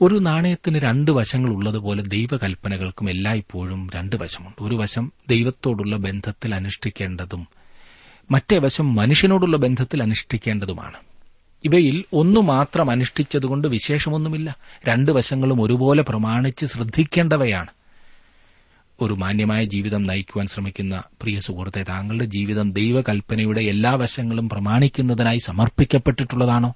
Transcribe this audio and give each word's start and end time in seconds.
ഒരു 0.00 0.14
നാണയത്തിന് 0.14 0.78
രണ്ട് 0.78 1.10
വശങ്ങളുള്ളതുപോലെ 1.10 2.02
ദൈവകൽപ്പനകൾക്കും 2.02 3.10
എല്ലായ്പ്പോഴും 3.10 3.90
രണ്ട് 3.94 4.16
വശമുണ്ട്. 4.16 4.64
ഒരു 4.64 4.74
വശം 4.74 5.12
ദൈവത്തോടുള്ള 5.28 5.96
ബന്ധത്തിൽ 5.96 6.54
അനുഷ്ഠിക്കേണ്ടതും 6.54 7.46
മറ്റേ 8.30 8.58
വശം 8.58 8.94
മനുഷ്യനോടുള്ള 8.94 9.56
ബന്ധത്തിൽ 9.56 10.02
അനുഷ്ഠിക്കേണ്ടതുമാണ്. 10.02 10.96
ഇവയിൽ 11.64 12.04
ഒന്നു 12.12 12.40
മാത്രം 12.40 12.90
അനുഷ്ഠിച്ചതുകൊണ്ട് 12.90 13.68
വിശേഷമൊന്നുമില്ല. 13.68 14.56
രണ്ട് 14.88 15.12
വശങ്ങളും 15.12 15.62
ഒരുപോലെ 15.62 16.02
പ്രമാണിച്ച് 16.02 16.66
ശ്രദ്ധിക്കേണ്ടവയാണ്. 16.66 17.68
ഒരു 19.00 19.12
മാന്യമായ 19.14 19.64
ജീവിതം 19.64 20.06
നയിക്കുവാൻ 20.06 20.46
ശ്രമിക്കുന്ന 20.46 21.02
പ്രിയ 21.22 21.40
സുഹൃത്തെ 21.40 21.82
താങ്കളുടെ 21.82 22.24
ജീവിതം 22.24 22.72
ദൈവകൽപ്പനയുടെ 22.72 23.60
എല്ലാ 23.60 23.94
വശങ്ങളും 23.94 24.48
പ്രമാണിക്കുന്നതിനായി 24.48 25.38
സമർപ്പിക്കപ്പെട്ടിട്ടുള്ളതാണോ? 25.38 26.74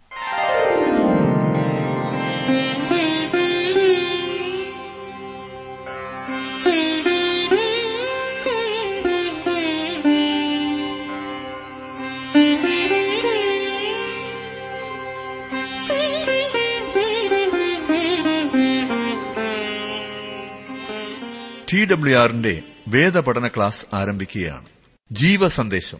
ടി 21.73 21.84
ഡബ്ല്യു 21.84 22.19
ആറിന്റെ 22.19 22.62
വേദപഠന 22.88 23.48
ക്ലാസ് 23.48 23.87
ആരംഭിക്കുകയാണ്. 23.95 24.65
ജീവസന്ദേശം. 25.12 25.98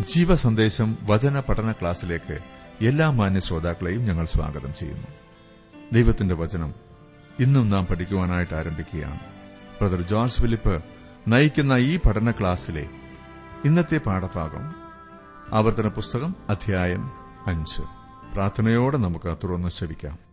ജീവസന്ദേശം 0.00 0.98
വചന 1.02 1.40
പഠന 1.40 1.72
ക്ലാസ്സിലേക്ക് 1.72 2.38
എല്ലാ 2.86 3.10
മാന്യ 3.10 3.40
ശ്രോതാക്കളെയും 3.40 4.04
ഞങ്ങൾ 4.04 4.24
സ്വാഗതം 4.24 4.74
ചെയ്യുന്നു. 4.74 5.06
ദൈവത്തിന്റെ 5.92 6.34
വചനം 6.34 6.74
ഇന്നും 7.40 7.70
നാം 7.70 7.86
പഠിക്കുവാനായിട്ട് 7.86 8.54
ആരംഭിക്കുകയാണ്. 8.54 9.20
ബ്രദർ 9.80 10.02
ജോർജ് 10.02 10.34
ഫിലിപ്പ് 10.34 10.84
നയിക്കുന്ന 11.28 11.72
ഈ 11.72 12.00
പഠന 12.06 12.30
ക്ലാസ്സിലെ 12.30 12.88
ഇന്നത്തെ 13.64 13.98
പാഠഭാഗം 13.98 14.74
ആവർത്തന 15.52 15.88
പുസ്തകം 15.88 16.36
അധ്യായം 16.48 17.10
അഞ്ച്. 17.46 17.82
പ്രാർത്ഥനയോടെ 18.34 18.96
നമുക്ക് 18.96 19.36
തുറന്ന് 19.44 19.68
ശ്രവിക്കാം. 19.68 20.31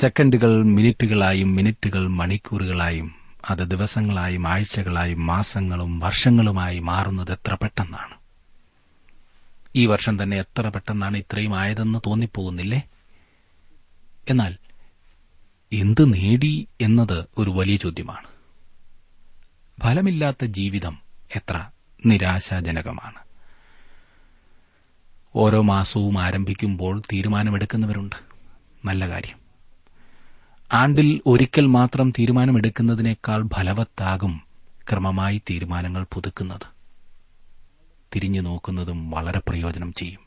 സെക്കൻഡുകൾ 0.00 0.62
മിനിറ്റുകളായും 0.62 1.54
മിനിറ്റുകൾ 1.54 2.06
മണിക്കൂറുകളായും 2.06 3.14
അത് 3.50 3.58
ദിവസങ്ങളായും 3.58 4.48
ആഴ്ചകളായും 4.48 5.26
മാസങ്ങളും 5.26 5.98
വർഷങ്ങളുമായി 5.98 6.78
മാറുന്നത് 6.78 7.32
എത്ര 7.32 7.54
പെട്ടെന്നാണ്? 7.54 8.14
ഈ 9.76 9.86
വർഷം 9.86 10.22
തന്നെ 10.22 10.38
എത്ര 10.38 10.68
പെട്ടെന്നാണ് 10.68 11.16
ഇത്രയും 11.16 11.54
ആയതെന്ന് 11.54 11.98
തോന്നിപ്പോകുന്നില്ലേ? 12.06 12.82
എന്നാൽ 14.28 14.56
എന്ത് 15.72 16.14
നേടി 16.14 16.68
എന്നത് 16.80 17.24
ഒരു 17.38 17.50
വലിയ 17.50 17.76
ചോദ്യമാണ്. 17.76 18.26
ഫലമില്ലാത്ത 19.80 20.44
ജീവിതം 20.44 20.98
എത്ര 21.36 21.66
നിരാശാജനകമാണ്. 22.06 23.18
ഓരോ 25.36 25.62
മാസവും 25.62 26.18
ആരംഭിക്കുമ്പോൾ 26.18 27.00
തീരുമാനമെടുക്കുന്നവരുണ്ട്. 27.00 28.16
നല്ല 28.84 29.08
കാര്യം. 29.08 29.39
ആണ്ടിൽ 30.72 31.20
ഒരിക്കൽ 31.26 31.66
മാത്രം 31.66 32.10
തീരുമാനമെടുക്കുന്നതിനേക്കാൾ 32.10 33.48
ഫലവത്താകും 33.54 34.42
ക്രമമായി 34.90 35.42
തീരുമാനങ്ങൾ 35.50 36.06
പുതുക്കുന്നത്. 36.14 36.66
തിരിഞ്ഞു 38.14 38.40
നോക്കുന്നതും 38.40 39.10
വളരെ 39.10 39.40
പ്രയോജനം 39.48 39.92
ചെയ്യും. 39.92 40.20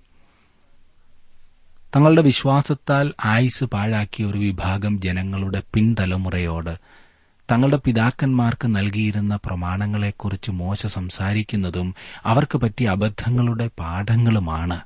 തങ്ങളുടെ 1.96 2.22
വിശ്വാസത്താൽ 2.22 3.14
ആയുസ് 3.26 3.64
പാഴാക്കിയ 3.64 4.26
ഒരു 4.26 4.38
വിഭാഗം 4.38 5.02
ജനങ്ങളുടെ 5.02 5.64
പിൻതലമുറയോട് 5.74 6.78
തങ്ങളുടെ 7.52 7.80
പിതാക്കന്മാർക്ക് 7.86 8.68
നൽകിയിരുന്ന 8.68 9.36
പ്രമാണങ്ങളെക്കുറിച്ച് 9.36 10.52
മോശ 10.52 10.86
സംസാരിക്കുന്നതും 10.86 11.96
അവർക്ക് 12.24 12.58
പറ്റിയ 12.58 12.90
അബദ്ധങ്ങളുടെ 12.90 13.70
പാഠങ്ങളുമാണ് 13.80 14.82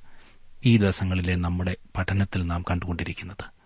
ഈ 0.65 0.77
ദിവസങ്ങളിലെ 0.77 1.35
നമ്മുടെ 1.35 1.77
പഠനത്തിൽ 1.97 2.47
നാം 2.47 2.65
കണ്ടുകൊണ്ടിരിക്കുന്നത്. 2.71 3.56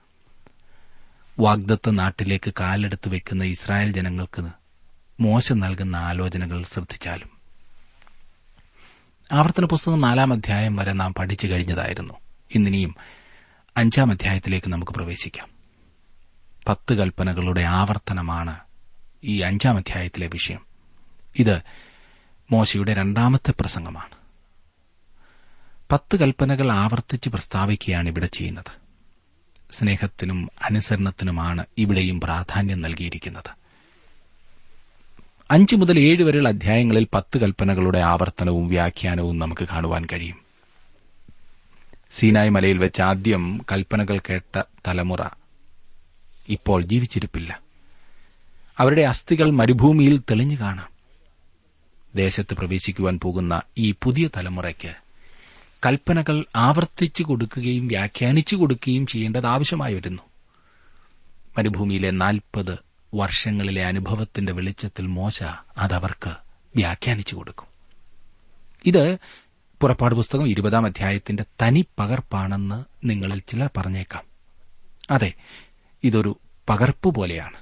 വാഗ്ദത്ത 1.39 1.89
നാട്ടിലേക്ക് 1.89 2.53
കാലെടുത്തു 2.59 3.09
വെക്കുന്ന 3.09 3.43
ഇസ്രായേൽ 3.43 3.91
ജനങ്ങൾക്ക് 3.91 4.49
മോശം 5.19 5.59
നൽകുന്ന 5.59 5.95
ആലോചനകൾ 5.95 6.63
ശ്രദ്ധിച്ചാലും. 6.63 7.29
ആവർത്തന 9.31 9.65
പുസ്തകം 9.65 10.01
നാലാം 10.01 10.33
അധ്യായം 10.33 10.75
വരെ 10.75 10.93
നാം 10.93 11.13
പഠിച്ചു 11.13 11.47
കഴിഞ്ഞതായിരുന്നു. 11.47 12.13
ഇന്നിനിയും 12.55 12.95
അഞ്ചാം 13.77 14.11
അധ്യായത്തിലേക്ക് 14.11 14.69
നമുക്ക് 14.69 14.91
പ്രവേശിക്കാം. 14.91 15.49
പത്ത് 16.67 16.93
കൽപ്പനകളുടെ 16.93 17.61
ആവർത്തനമാണ് 17.61 18.59
ഈ 19.23 19.41
അഞ്ചാം 19.41 19.77
അധ്യായത്തിലെ 19.77 20.27
വിഷയം. 20.27 20.65
ഇത് 21.39 21.61
മോശയുടെ 22.51 22.93
രണ്ടാമത്തെ 22.93 23.53
പ്രസംഗമാണ്. 23.59 24.15
പത്ത് 25.91 26.15
കൽപ്പനകൾ 26.15 26.71
ആവർത്തിച്ച് 26.71 27.29
പ്രസ്താവിക്കുകയാണ് 27.29 28.09
ഇവിടെ 28.09 28.25
ചെയ്യുന്നത്. 28.25 28.80
സ്നേഹത്തിനും 29.71 30.49
അനുസരണത്തിനുമാണ് 30.63 31.65
ഇവിടെയും 31.77 32.19
പ്രാധാന്യം 32.19 32.81
നൽകിയിരിക്കുന്നത്. 32.81 33.61
അഞ്ചു 35.51 35.75
മുതൽ 35.75 35.99
ഏഴ് 35.99 36.23
വരെയുള്ള 36.23 36.49
അധ്യായങ്ങളിൽ 36.49 37.07
പത്ത് 37.13 37.37
കൽപ്പനകളുടെ 37.37 37.99
ആവർത്തനവും 37.99 38.67
വ്യാഖ്യാനവും 38.67 39.39
നമുക്ക് 39.39 39.67
കാണുവാൻ 39.67 40.05
കഴിയും. 40.05 40.37
സീനായ് 42.11 42.49
മലയിൽ 42.49 42.77
വെച്ച് 42.77 43.01
ആദ്യം 43.01 43.65
കൽപ്പനകൾ 43.71 44.19
കേട്ട 44.29 44.61
തലമുറ 44.87 45.21
ഇപ്പോൾ 46.49 46.81
ജീവിച്ചിരിപ്പില്ല. 46.81 47.61
അവരുടെ 48.79 49.01
അസ്ഥികൾ 49.01 49.49
മരുഭൂമിയിൽ 49.49 50.17
തെളിഞ്ഞു 50.17 50.55
കാണാം. 50.59 50.89
ദേശത്ത് 52.15 52.53
പ്രവേശിക്കുവാൻ 52.53 53.19
പോകുന്ന 53.23 53.61
ഈ 53.77 53.95
പുതിയ 54.03 54.29
തലമുറയ്ക്ക് 54.37 55.00
കൽപ്പനകൾ 55.85 56.45
ആവർത്തിച്ചു 56.55 57.23
കൊടുക്കുകയും 57.23 57.87
വ്യാഖ്യാനിച്ചു 57.87 58.55
കൊടുക്കുകയും 58.55 59.07
ചെയ്യേണ്ടത് 59.07 59.45
ആവശ്യമായി 59.45 59.93
വരുന്നു. 59.93 60.23
മരുഭൂമിയിലെ 61.57 62.11
നാൽപ്പത് 62.11 62.79
വർഷങ്ങളിലെ 63.15 63.85
അനുഭവത്തിന്റെ 63.85 64.53
വെളിച്ചത്തിൽ 64.53 65.07
മോശ 65.07 65.43
അതവർക്ക് 65.77 66.35
വ്യാഖ്യാനിച്ചു 66.75 67.35
കൊടുക്കും. 67.35 67.65
ഇത് 68.85 69.17
പുറപ്പാട് 69.81 70.15
പുസ്തകം 70.15 70.47
ഇരുപതാം 70.47 70.85
അധ്യായത്തിന്റെ 70.85 71.45
തനി 71.61 71.85
പകർപ്പാണെന്ന് 71.99 72.83
നിങ്ങളിൽ 73.03 73.41
ചിലർ 73.47 73.69
പറഞ്ഞേക്കാം. 73.77 74.23
അതെ 75.11 75.33
ഇതൊരു 76.03 76.39
പകർപ്പ് 76.69 77.09
പോലെയാണ്. 77.09 77.57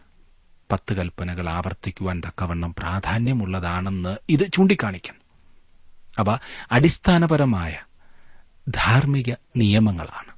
പത്ത് 0.72 0.94
കൽപ്പനകൾ 0.94 1.50
ആവർത്തിക്കുവാൻ 1.50 2.22
തക്കവണ്ണം 2.28 2.76
പ്രാധാന്യമുള്ളതാണെന്ന് 2.78 4.18
ഇത് 4.30 4.52
ചൂണ്ടിക്കാണിക്കുന്നു. 4.54 5.22
അവ 6.18 6.38
അടിസ്ഥാനപരമായ 6.72 7.78
ധാർമ്മിക 8.70 9.34
നിയമങ്ങളാണ്. 9.56 10.34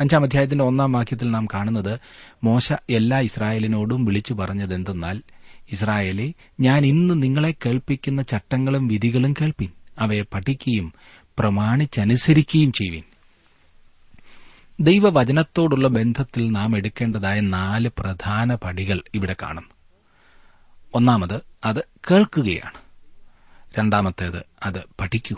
അഞ്ചാം 0.00 0.22
അധ്യായത്തിന്റെ 0.22 0.64
ഒന്നാം 0.64 0.92
വാക്യത്തിൽ 0.92 1.30
നാം 1.30 1.46
കാണുന്നത് 1.54 2.00
മോശ 2.44 2.72
എല്ലാ 2.72 3.18
ഇസ്രായേലിനോടും 3.18 4.04
വിളിച്ചു 4.04 4.34
പറഞ്ഞതെന്തെന്നാൽ 4.34 5.22
ഇസ്രായേലെ 5.72 6.32
ഞാൻ 6.60 6.86
ഇന്ന് 6.86 7.22
നിങ്ങളെ 7.22 7.54
കേൾപ്പിക്കുന്ന 7.66 8.22
ചട്ടങ്ങളും 8.22 8.88
വിധികളും 8.88 9.32
കേൾപ്പിൻ 9.32 9.68
അവയെ 9.98 10.22
പഠിക്കുകയും 10.22 10.92
പ്രമാണിച്ചനുസരിക്കുകയും 11.38 12.72
ചെയ്യുവിൻ. 12.72 13.02
ദൈവവചനത്തോടുള്ള 14.80 15.88
ബന്ധത്തിൽ 15.88 16.50
നാം 16.50 16.76
എടുക്കേണ്ടതായ 16.76 17.40
നാല് 17.40 17.90
പ്രധാന 17.98 18.54
പടികൾ 18.54 19.00
ഇവിടെ 19.14 19.36
കാണുന്നു. 19.42 19.70
ഒന്നാമത് 20.94 21.40
അത് 21.64 21.84
കേൾക്കുകയാണ്. 22.10 22.78
രണ്ടാമത്തേത് 23.78 24.44
അത് 24.66 24.84
പഠിക്കൂ. 25.00 25.36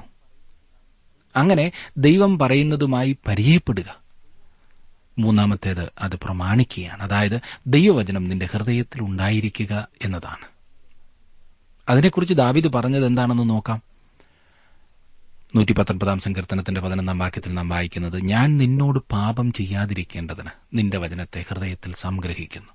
അങ്ങനെ 1.37 1.73
ദൈവം 1.97 2.39
പറയുന്നതുമായി 2.39 3.17
പരിചയപ്പെടുക. 3.29 4.01
മൂന്നാമത്തേത് 5.19 5.93
അത് 5.99 6.17
പ്രമാണിക്കുകയാണ്. 6.17 7.03
അതായത് 7.03 7.41
ദൈവവചനം 7.67 8.25
നിന്റെ 8.25 8.47
ഹൃദയത്തിൽ 8.47 9.03
ഉണ്ടായിരിക്കുക 9.03 9.89
എന്നതാണ്. 10.05 10.47
അതിനെക്കുറിച്ച് 11.89 12.35
ദാവിദ് 12.35 12.69
പറഞ്ഞത് 12.69 13.07
എന്താണെന്ന് 13.07 13.51
നോക്കാം. 13.51 13.83
നൂറ്റി 15.57 15.73
പത്തൊൻപതാം 15.73 16.21
സങ്കീർത്തനത്തിന്റെ 16.21 16.81
പതിനൊന്നാം 16.81 17.19
വാക്യത്തിൽ 17.19 17.55
നാം 17.55 17.69
വായിക്കുന്നത് 17.69 18.21
ഞാൻ 18.21 18.57
നിന്നോട് 18.57 18.99
പാപം 18.99 19.53
ചെയ്യാതിരിക്കേണ്ടതിന് 19.53 20.51
നിന്റെ 20.75 20.99
വചനത്തെ 20.99 21.45
ഹൃദയത്തിൽ 21.49 21.95
സംഗ്രഹിക്കുന്നു. 21.95 22.73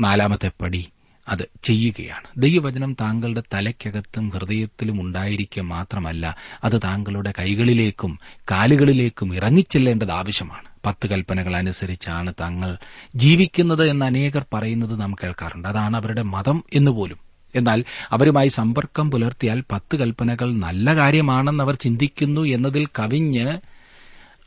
നാലാമത്തെ 0.00 0.50
പടി 0.60 0.88
അത് 1.28 1.48
ചെയ്യുകയാണ്. 1.64 2.26
ദൈവവചനം 2.36 2.96
താങ്കളുടെ 3.00 3.42
തലയ്ക്കകത്തും 3.54 4.30
ഹൃദയത്തിലും 4.30 5.00
ഉണ്ടായിരിക്കുക 5.00 5.62
മാത്രമല്ല 5.62 6.36
അത് 6.64 6.80
താങ്കളുടെ 6.84 7.32
കൈകളിലേക്കും 7.38 8.18
കാലുകളിലേക്കും 8.50 9.34
ഇറങ്ങിച്ചെല്ലേണ്ടത് 9.34 10.10
ആവശ്യമാണ്. 10.10 10.68
പത്ത് 10.86 11.06
കൽപ്പനകൾ 11.06 11.56
അനുസരിച്ചാണ് 11.56 12.34
തങ്ങൾ 12.40 12.76
ജീവിക്കുന്നത് 13.16 13.90
എന്ന് 13.90 14.04
അനേകർ 14.04 14.44
പറയുന്നത് 14.52 15.00
നാം 15.00 15.14
കേൾക്കാറുണ്ട്. 15.24 15.68
അതാണ് 15.68 15.96
അവരുടെ 15.96 16.22
മതം 16.22 16.64
എന്നുപോലും 16.72 17.18
എന്നാൽ 17.54 17.84
അവരുമായി 18.10 18.48
സമ്പർക്കം 18.48 19.10
പുലർത്തിയാൽ 19.10 19.62
പത്ത് 19.72 19.96
കൽപ്പനകൾ 19.96 20.52
നല്ല 20.52 20.96
കാര്യമാണെന്ന് 20.96 21.64
അവർ 21.64 21.74
ചിന്തിക്കുന്നു 21.74 22.40
എന്നതിൽ 22.40 22.86
കവിഞ്ഞ് 22.86 23.58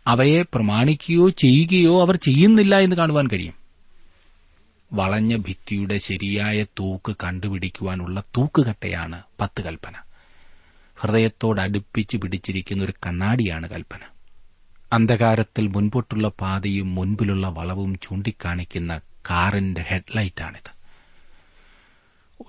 അവയെ 0.07 0.41
പ്രമാണിക്കുകയോ 0.41 1.29
ചെയ്യുകയോ 1.29 2.01
അവർ 2.01 2.15
ചെയ്യുന്നില്ല 2.15 2.75
എന്ന് 2.79 2.95
കാണുവാൻ 2.95 3.27
കഴിയും. 3.27 3.60
വളഞ്ഞ 4.93 5.35
ഭിത്തിയുടെ 5.35 5.97
ശരിയായ 5.97 6.63
തൂക്ക് 6.63 7.15
കണ്ടുപിടിക്കുവാനുള്ള 7.23 8.23
തൂക്കുകട്ടയാണ് 8.37 9.21
പത്ത് 9.39 9.61
കൽപ്പന. 9.61 9.93
ഹൃദയത്തോടടുപ്പിച്ച് 10.95 12.17
പിടിച്ചിരിക്കുന്ന 12.17 12.83
ഒരു 12.83 12.93
കണ്ണാടിയാണ് 13.07 13.69
കൽപ്പന. 13.69 13.99
അന്ധകാരത്തിൽ 14.93 15.67
മുൻപോട്ടുള്ള 15.67 16.27
പാതയും 16.27 16.95
മുൻപിലുള്ള 16.95 17.47
വളവും 17.47 17.99
ചൂണ്ടിക്കാണിക്കുന്ന 18.03 18.97
കാറിന്റെ 19.29 19.81
ഹെഡ്ലൈറ്റാണിത്. 19.81 20.71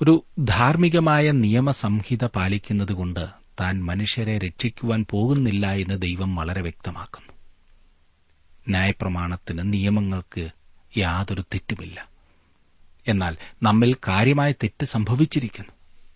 ഒരു 0.02 0.24
ധാർമ്മികമായ 0.38 1.30
നിയമസംഹിത 1.30 2.24
പാലിക്കുന്നതുകൊണ്ട് 2.24 3.28
താൻ 3.60 3.84
മനുഷ്യരെ 3.84 4.38
രക്ഷിക്കുവാൻ 4.38 5.06
പോകുന്നില്ല 5.10 5.72
എന്ന് 5.72 6.02
ദൈവം 6.02 6.34
വളരെ 6.34 6.62
വ്യക്തമാക്കുന്നു. 6.62 7.32
ന്യായപ്രമാണത്തിന് 8.68 9.72
നിയമങ്ങൾക്ക് 9.72 10.50
യാതൊരു 10.96 11.40
തെറ്റുമില്ല. 11.40 12.12
എന്നാൽ 13.08 13.37
നമ്മിൽ 13.62 13.96
കാര്യമായ 14.08 14.52
തെറ്റ് 14.52 14.84
സംഭവിച്ചിരിക്കുന്നു. 14.84 15.72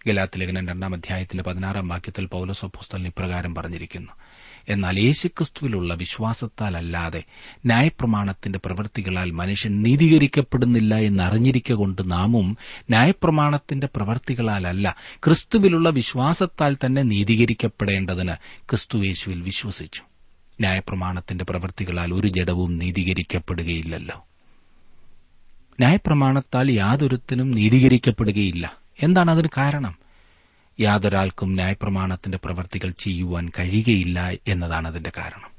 ഗലാത്തിലേഖനം 0.07 0.69
രണ്ടാം 0.69 0.95
അധ്യായത്തിലെ 0.95 1.43
പതിനാറാം 1.43 1.89
വാക്യത്തിൽ 1.89 2.27
പൌലോസോപ്പോസ്തലിന് 2.27 3.07
ഇപ്രകാരം 3.07 3.55
പറഞ്ഞിരിക്കുന്നു. 3.55 4.13
എന്നാൽ 4.69 5.01
യേശുക്രിസ്തുവിലുള്ള 5.01 5.95
വിശ്വാസത്താലല്ലാതെ 5.95 7.23
ന്യായപ്രമാണത്തിന്റെ 7.67 8.59
പ്രവൃത്തികളാൽ 8.65 9.31
മനുഷ്യൻ 9.31 9.83
നീതീകരിക്കപ്പെടുന്നില്ല 9.83 10.95
എന്നറിഞ്ഞിരിക്കൊണ്ട് 10.95 12.11
നാമും 12.11 12.57
ന്യായപ്രമാണത്തിന്റെ 12.91 13.89
പ്രവൃത്തികളാലല്ല 13.97 14.97
ക്രിസ്തുവിലുള്ള 15.25 15.91
വിശ്വാസത്താൽ 15.91 16.77
തന്നെ 16.87 17.03
നീതീകരിക്കപ്പെടേണ്ടതിന് 17.03 18.33
ക്രിസ്തുയേശുവിൽ 18.59 19.43
വിശ്വസിച്ചു. 19.43 20.03
ന്യായപ്രമാണത്തിന്റെ 20.61 21.45
പ്രവൃത്തികളാൽ 21.45 22.15
ഒരു 22.15 22.29
ജഡവും 22.29 22.79
നീതീകരിക്കപ്പെടുകയില്ലല്ലോ. 22.79 24.27
ന്യായപ്രമാണത്താൽ 25.81 26.71
യാതൊരുത്തിനും 26.71 27.51
നീതീകരിക്കപ്പെടുകയില്ല. 27.51 28.79
എന്താണ് 29.03 29.31
അതിന് 29.31 29.49
കാരണം? 29.57 29.99
യാതൊരാൾക്കും 30.81 31.55
ന്യായപ്രമാണത്തിന്റെ 31.55 32.39
പ്രവർത്തികൾ 32.45 32.91
ചെയ്യുവാൻ 32.91 33.53
കഴിയുകയില്ല 33.59 34.31
എന്നതാണ് 34.49 34.89
അതിന്റെ 34.89 35.13
കാരണം. 35.19 35.57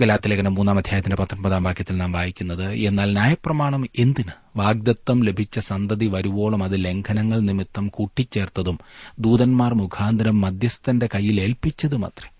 ഗലാത്തലേഖനം 0.00 0.54
മൂന്നാം 0.54 0.78
അധ്യായത്തിന്റെ 0.78 1.16
പത്തൊൻപതാം 1.16 1.62
വാക്യത്തിൽ 1.62 1.96
നാം 1.96 2.12
വായിക്കുന്നത് 2.12 2.72
എന്നാൽ 2.72 3.12
ന്യായപ്രമാണം 3.12 3.88
എന്തിന്? 3.98 4.32
വാഗ്ദത്തം 4.56 5.24
ലഭിച്ച 5.24 5.58
സന്തതി 5.58 6.06
വരുവോളം 6.06 6.64
അത് 6.64 6.84
ലംഘനങ്ങൾ 6.84 7.40
നിമിത്തം 7.40 7.88
കൂട്ടിച്ചേർത്തതും 7.88 8.78
ദൂതന്മാർ 9.18 9.74
മുഖാന്തരം 9.74 10.40
മധ്യസ്ഥന്റെ 10.40 11.08
കയ്യിൽ 11.14 11.40
ഏൽപ്പിച്ചതുമത്രേ. 11.40 12.30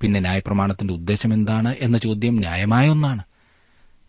പിന്നെ 0.00 0.20
ന്യായപ്രമാണത്തിന്റെ 0.20 0.94
ഉദ്ദേശം 0.94 1.32
എന്താണ് 1.32 1.74
എന്ന 1.80 1.98
ചോദ്യം 1.98 2.36
ന്യായമായ 2.36 2.88
ഒന്നാണ്. 2.88 3.22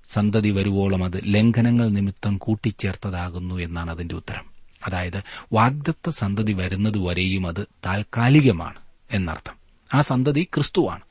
സന്തതി 0.10 0.50
വരുവോളം 0.50 1.04
അത് 1.04 1.22
ലംഘനങ്ങൾ 1.26 1.90
നിമിത്തം 1.90 2.38
കൂട്ടിച്ചേർത്തതാകുന്നു 2.38 3.56
എന്നാണ് 3.56 3.92
അതിന്റെ 3.92 4.16
ഉത്തരം. 4.16 4.46
അതായത് 4.88 5.24
വാഗ്ദത്ത 5.54 6.10
സന്തതി 6.10 6.54
വരുന്നതുവരെയും 6.54 7.48
അത് 7.48 7.66
താൽക്കാലികമാണ് 7.86 8.80
എന്നർത്ഥം. 9.12 9.54
ആ 9.94 10.02
സന്തതി 10.02 10.48
ക്രിസ്തുവാണ്. 10.56 11.02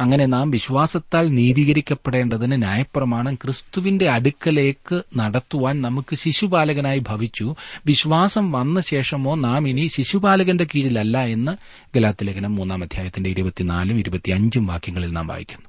അങ്ങനെ 0.00 0.26
നാം 0.26 0.50
വിശ്വാസത്താൽ 0.50 1.28
നീതീകരിക്കപ്പെടേണ്ടതിന് 1.28 2.62
ന്യായപ്രമാണം 2.62 3.34
ക്രിസ്തുവിന്റെ 3.34 4.08
അടുക്കലേക്ക് 4.08 5.02
നടത്തുവാൻ 5.16 5.82
നമുക്ക് 5.82 6.16
ശിശുപാലകനായി 6.16 6.98
ഭവിച്ചു. 6.98 7.54
വിശ്വാസം 7.86 8.52
വന്ന 8.52 8.80
ശേഷമോ 8.80 9.34
നാം 9.34 9.68
ഇനി 9.68 9.86
ശിശുപാലകന്റെ 9.86 10.64
കീഴിലല്ല 10.64 11.18
എന്ന് 11.18 11.52
ഗലാത്തിലേഖനം 11.96 12.54
മൂന്നാം 12.54 12.82
അധ്യായത്തിന്റെ 12.82 13.30
ഇരുപത്തിനാലും 13.30 13.98
ഇരുപത്തിയഞ്ചും 13.98 14.66
വാക്യങ്ങളിൽ 14.66 15.12
നാം 15.12 15.26
വായിക്കുന്നു. 15.26 15.68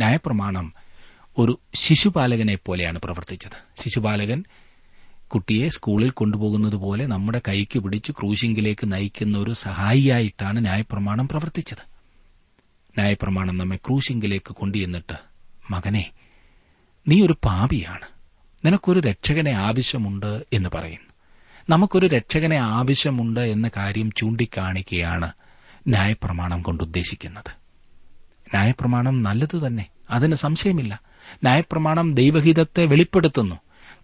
ന്യായപ്രമാണം 0.00 0.72
ഒരു 1.38 1.58
ശിശുപാലകനെ 1.74 2.58
പോലെയാണ് 2.66 2.98
പ്രവർത്തിച്ചത്. 2.98 3.82
ശിശുപാലകൻ 3.82 4.44
കുട്ടിയെ 5.26 5.68
സ്കൂളിൽ 5.68 6.10
കൊണ്ടുപോകുന്നത് 6.10 6.74
പോലെ 6.74 7.06
നമ്മുടെ 7.06 7.40
കൈക്ക് 7.48 7.78
പിടിച്ച് 7.78 8.12
ക്രൂശിങ്കിലേക്ക് 8.12 8.92
നയിക്കുന്ന 8.92 9.38
ഒരു 9.38 9.52
സഹായിയായിട്ടാണ് 9.52 10.60
ന്യായപ്രമാണം 10.60 11.28
പ്രവർത്തിച്ചത്. 11.28 11.82
ന്യായപ്രമാണം 12.98 13.58
നമ്മെ 13.58 13.76
ക്രൂശിങ്കിലേക്ക് 13.76 14.54
കൊണ്ടുചെന്നിട്ട് 14.54 15.14
മകനെ 15.70 16.10
നീ 17.08 17.26
ഒരു 17.26 17.32
പാപിയാണ്. 17.44 18.06
നിനക്കൊരു 18.66 19.00
രക്ഷകനെ 19.00 19.50
ആവശ്യമുണ്ട് 19.50 20.46
എന്ന് 20.52 20.68
പറയുന്നു. 20.74 21.12
നമുക്കൊരു 21.70 22.06
രക്ഷകനെ 22.06 22.56
ആവശ്യമുണ്ട് 22.56 23.40
എന്ന 23.40 23.70
കാര്യം 23.76 24.10
ചൂണ്ടിക്കാണിക്കുകയാണ് 24.10 25.32
ന്യായപ്രമാണം 25.88 26.62
കൊണ്ടുദ്ദേശിക്കുന്നത് 26.62 27.50
ന്യായപ്രമാണം 28.54 29.22
നല്ലത് 29.22 29.66
തന്നെ 29.66 29.86
അതിന് 30.10 30.34
സംശയമില്ല. 30.34 31.00
ന്യായപ്രമാണം 31.32 32.14
ദൈവഹിതത്തെ 32.14 32.84
വെളിപ്പെടുത്തുന്നു. 32.84 33.56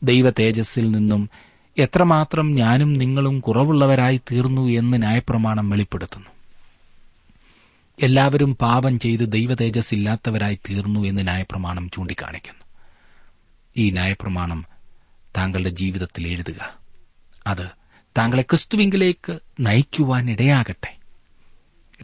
ദൈവ 0.02 0.31
തേജസ്സിൽ 0.31 0.90
നിന്നും 0.90 1.31
എത്രമാത്രം 1.78 2.55
ഞാനും 2.55 2.93
നിങ്ങളും 2.93 3.40
കുറവുള്ളവരായി 3.40 4.20
തീർന്നു 4.32 4.69
എന്ന് 4.69 5.02
ന്യായപ്രമാണം 5.02 5.70
വെളിപ്പെടുത്തുന്നു. 5.70 6.31
എല്ലാവരും 8.02 8.56
പാപം 8.56 8.99
ചെയ്ത് 8.99 9.32
ദൈവ 9.32 9.55
തേജസ് 9.55 9.94
ഇല്ലാത്തവരായി 9.94 10.55
തീർന്നു 10.55 11.00
എന്ന് 11.00 11.22
ന്യായപ്രമാണം 11.22 11.90
ചൂണ്ടിക്കാണിക്കുന്നു. 11.94 12.64
ഈ 13.76 13.90
ന്യായപ്രമാണം 13.90 14.64
താങ്കളുടെ 15.37 15.69
ജീവിതത്തിൽ 15.69 16.28
എഴുതുക. 16.28 16.76
അത് 17.46 17.69
താങ്കളെ 18.19 18.43
ക്രിസ്തുവിങ്കിലേക്ക് 18.43 19.38
നയിക്കുവാൻ 19.61 20.31
ഇടയാകട്ടെ. 20.31 20.96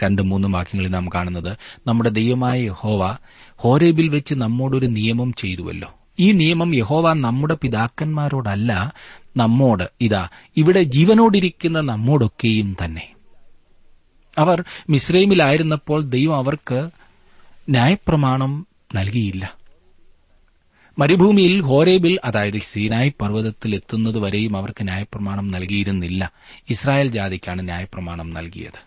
രണ്ടും 0.04 0.28
മൂന്നും 0.28 0.52
വാക്യങ്ങളിൽ 0.52 0.88
നാം 0.88 1.08
കാണുന്നത് 1.14 1.56
നമ്മുടെ 1.86 2.10
ദൈവമായ 2.10 2.60
യഹോവ 2.60 3.18
ഹോരേബിൽ 3.58 4.08
വെച്ച് 4.08 4.34
നമ്മോടൊരു 4.34 4.86
നിയമം 4.86 5.32
ചെയ്തുവല്ലോ. 5.32 5.94
ഈ 6.18 6.32
നിയമം 6.32 6.74
യഹോവ 6.74 7.12
നമ്മുടെ 7.12 7.56
പിതാക്കന്മാരോടല്ല 7.62 8.92
നമ്മോട് 9.36 9.90
ഇതാ 10.00 10.28
ഇവിടെ 10.56 10.82
ജീവനോടിരിക്കുന്ന 10.82 11.80
നമ്മോടൊക്കെയും 11.80 12.76
തന്നെ. 12.84 13.12
അവർ 14.38 14.64
മിശ്രൈമിലായിരുന്നപ്പോൾ 14.90 16.02
ദൈവം 16.02 16.36
അവർക്ക് 16.36 16.90
ന്യായപ്രമാണം 17.68 18.66
നൽകിയില്ല. 18.94 19.56
മരുഭൂമിയിൽ 20.98 21.60
ഹോരേബിൽ 21.60 22.18
അതായത് 22.24 22.58
സീനായ് 22.58 23.10
പർവതത്തിൽ 23.20 23.74
എത്തുന്നതുവരെയും 23.74 24.56
അവർക്ക് 24.56 24.84
ന്യായപ്രമാണം 24.84 25.48
നൽകിയിരുന്നില്ല. 25.48 26.32
ഇസ്രായേൽ 26.70 27.10
ജാതിക്കാണ് 27.10 27.62
ന്യായപ്രമാണം 27.62 28.30
നൽകിയത്. 28.30 28.85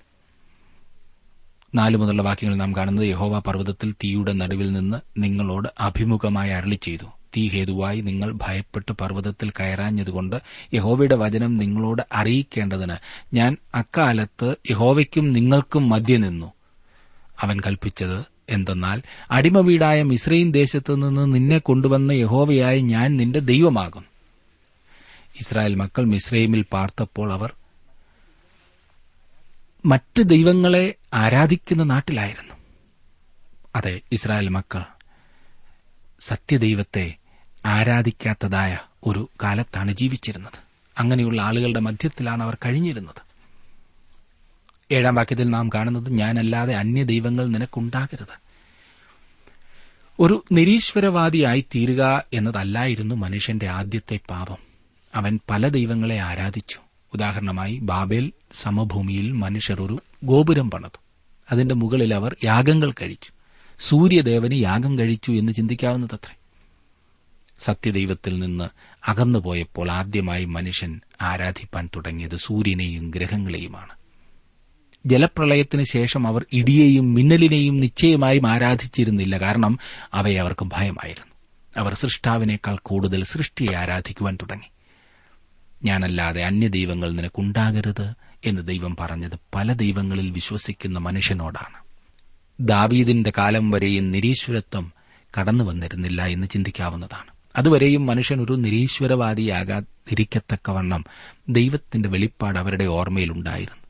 നാലു 1.75 1.97
മുതലുള്ള 1.97 2.21
വാക്യങ്ങൾ 2.21 2.55
നാം 2.55 2.75
കാണുന്നത് 2.75 3.05
യഹോവ 3.05 3.39
പർവതത്തിൽ 3.39 3.91
തീയുടെ 3.91 4.33
നടുവിൽ 4.33 4.71
നിന്ന് 4.71 4.97
നിങ്ങളോട് 5.17 5.69
അഭിമുഖമായി 5.79 6.49
അരളി 6.49 6.75
ചെയ്തു. 6.75 7.03
തീ 7.37 7.47
ഹേതുവായി 7.47 8.01
നിങ്ങൾ 8.01 8.33
ഭയപ്പെട്ട് 8.33 8.91
പർവതത്തിൽ 8.91 9.49
കയറാഞ്ഞതുകൊണ്ട് 9.49 10.35
യഹോവയുടെ 10.73 11.15
വചനം 11.15 11.57
നിങ്ങളോട് 11.57 12.01
അറിയിക്കേണ്ടതിന് 12.13 12.95
ഞാൻ 13.33 13.57
അക്കാലത്ത് 13.75 14.55
യഹോവയ്ക്കും 14.71 15.33
നിങ്ങൾക്കും 15.33 15.89
മധ്യ 15.89 16.17
നിന്നു. 16.17 16.53
അവൻ 17.41 17.59
കൽപ്പിച്ചത് 17.59 18.25
എന്തെന്നാൽ 18.49 19.01
അടിമ 19.31 19.59
വീടായ 19.59 20.03
മിശ്രൈൻ 20.03 20.51
ദേശത്തു 20.51 20.93
നിന്ന് 20.93 21.33
നിന്നെ 21.33 21.57
കൊണ്ടുവന്ന 21.57 22.11
യഹോവയായി 22.11 22.81
ഞാൻ 22.81 23.17
നിന്റെ 23.17 23.39
ദൈവമാകും. 23.39 24.05
ഇസ്രായേൽ 25.41 25.75
മക്കൾ 25.75 26.05
മിശ്രൈമിൽ 26.05 26.65
പാർത്തപ്പോൾ 26.73 27.33
അവർ 27.33 27.51
മറ്റ് 29.85 30.23
ദൈവങ്ങളെ 30.23 30.95
ആരാധിക്കുന്ന 31.13 31.83
നാട്ടിലായിരുന്നു. 31.83 32.55
അതെ 33.75 34.01
ഇസ്രായേൽ 34.11 34.49
മക്കൾ 34.49 34.83
സത്യദൈവത്തെ 36.19 37.15
ആരാധിക്കാത്തതായ 37.65 38.77
ഒരു 39.05 39.29
കാലത്താണ് 39.43 39.91
ജീവിച്ചിരുന്നത്. 39.91 40.59
അങ്ങനെയുള്ള 40.97 41.41
ആളുകളുടെ 41.41 41.79
മധ്യത്തിലാണ് 41.79 42.43
അവർ 42.43 42.57
കഴിഞ്ഞിരുന്നത്. 42.65 43.29
ഏഴാം 44.93 45.15
വാക്യത്തിൽ 45.15 45.49
നാം 45.49 45.69
കാണുന്നത് 45.69 46.09
ഞാനല്ലാതെ 46.09 46.75
അന്യ 46.75 47.03
ദൈവങ്ങൾ 47.03 47.45
നിനക്കുണ്ടാകരുത്. 47.45 48.49
ഒരു 50.19 50.43
നിരീശ്വരവാദിയായി 50.51 51.65
തീരുക 51.75 52.23
എന്നതല്ലായിരുന്നു 52.33 53.15
മനുഷ്യന്റെ 53.15 53.67
ആദ്യത്തെ 53.67 54.19
പാപം. 54.29 54.57
അവൻ 55.15 55.39
പല 55.49 55.67
ദൈവങ്ങളെ 55.67 56.19
ആരാധിച്ചു. 56.19 56.79
ഉദാഹരണമായി 57.13 57.79
ബാബേൽ 57.79 58.31
സമഭൂമിയിൽ 58.53 59.31
മനുഷ്യർ 59.31 59.81
ഒരു 59.81 59.99
ഗോപുരം 60.23 60.71
പണിതു. 60.71 60.97
അതിന്റെ 61.51 61.75
മുകളിൽ 61.75 62.13
അവർ 62.13 62.35
യാഗങ്ങൾ 62.43 62.91
കഴിച്ചു. 62.91 63.31
സൂര്യദേവന് 63.79 64.53
യാഗം 64.53 64.99
കഴിച്ചു 64.99 65.31
എന്ന് 65.31 65.51
ചിന്തിക്കാവുന്നതത്രേ. 65.51 66.35
സത്യദൈവത്തിൽ 67.59 68.39
നിന്ന് 68.39 68.69
അകന്നുപോയപ്പോൾ 69.07 69.91
ആദ്യമായി 69.91 70.45
മനുഷ്യൻ 70.45 71.01
ആരാധിപ്പാൻ 71.21 71.89
തുടങ്ങിയത് 71.95 72.35
സൂര്യനെയും 72.35 73.11
ഗ്രഹങ്ങളെയുമാണ്. 73.11 73.99
ജലപ്രളയത്തിന് 75.05 75.83
ശേഷം 75.83 76.27
അവർ 76.27 76.45
ഇടിയെയും 76.53 77.13
മിന്നലിനെയും 77.13 77.79
നിശ്ചയമായും 77.79 78.47
ആരാധിച്ചിരുന്നില്ല. 78.47 79.37
കാരണം 79.37 79.79
അവയെ 80.13 80.35
അവർക്ക് 80.35 80.65
ഭയമായിരുന്നു. 80.65 81.35
അവർ 81.77 81.93
സൃഷ്ടാവിനേക്കാൾ 81.93 82.77
കൂടുതൽ 82.83 83.23
സൃഷ്ടിയെ 83.23 83.77
ആരാധിക്കുവാൻ 83.77 84.35
തുടങ്ങി. 84.35 84.71
ഞാനല്ലാതെ 85.85 86.43
അന്യദൈവങ്ങൾ 86.43 87.11
നിനക്കുണ്ടാകരുത് 87.11 88.13
എന്ന് 88.45 88.67
ദൈവം 88.67 88.95
പറഞ്ഞത് 88.99 89.39
പല 89.55 89.73
ദൈവങ്ങളിൽ 89.73 90.31
വിശ്വസിക്കുന്ന 90.31 90.99
മനുഷ്യനോടാണ്. 90.99 91.77
ദാവീദിന്റെ 92.59 93.33
കാലം 93.37 93.71
വരെയും 93.71 94.11
നിരീശ്വരത്വം 94.11 94.93
കടന്നു 95.39 95.63
വന്നിരുന്നില്ല 95.63 96.25
എന്ന് 96.25 96.47
ചിന്തിക്കാവുന്നതാണ്. 96.47 97.31
അതുവരെയും 97.55 98.05
മനുഷ്യൻ 98.05 98.41
ഒരു 98.41 98.53
നിരീശ്വരവാദിയാകാതിരിക്കത്തക്കവണ്ണം 98.53 101.05
ദൈവത്തിന്റെ 101.49 102.09
വെളിപ്പാട് 102.09 102.59
അവരുടെ 102.59 102.85
ഓർമ്മയിലുണ്ടായിരുന്നു. 102.85 103.83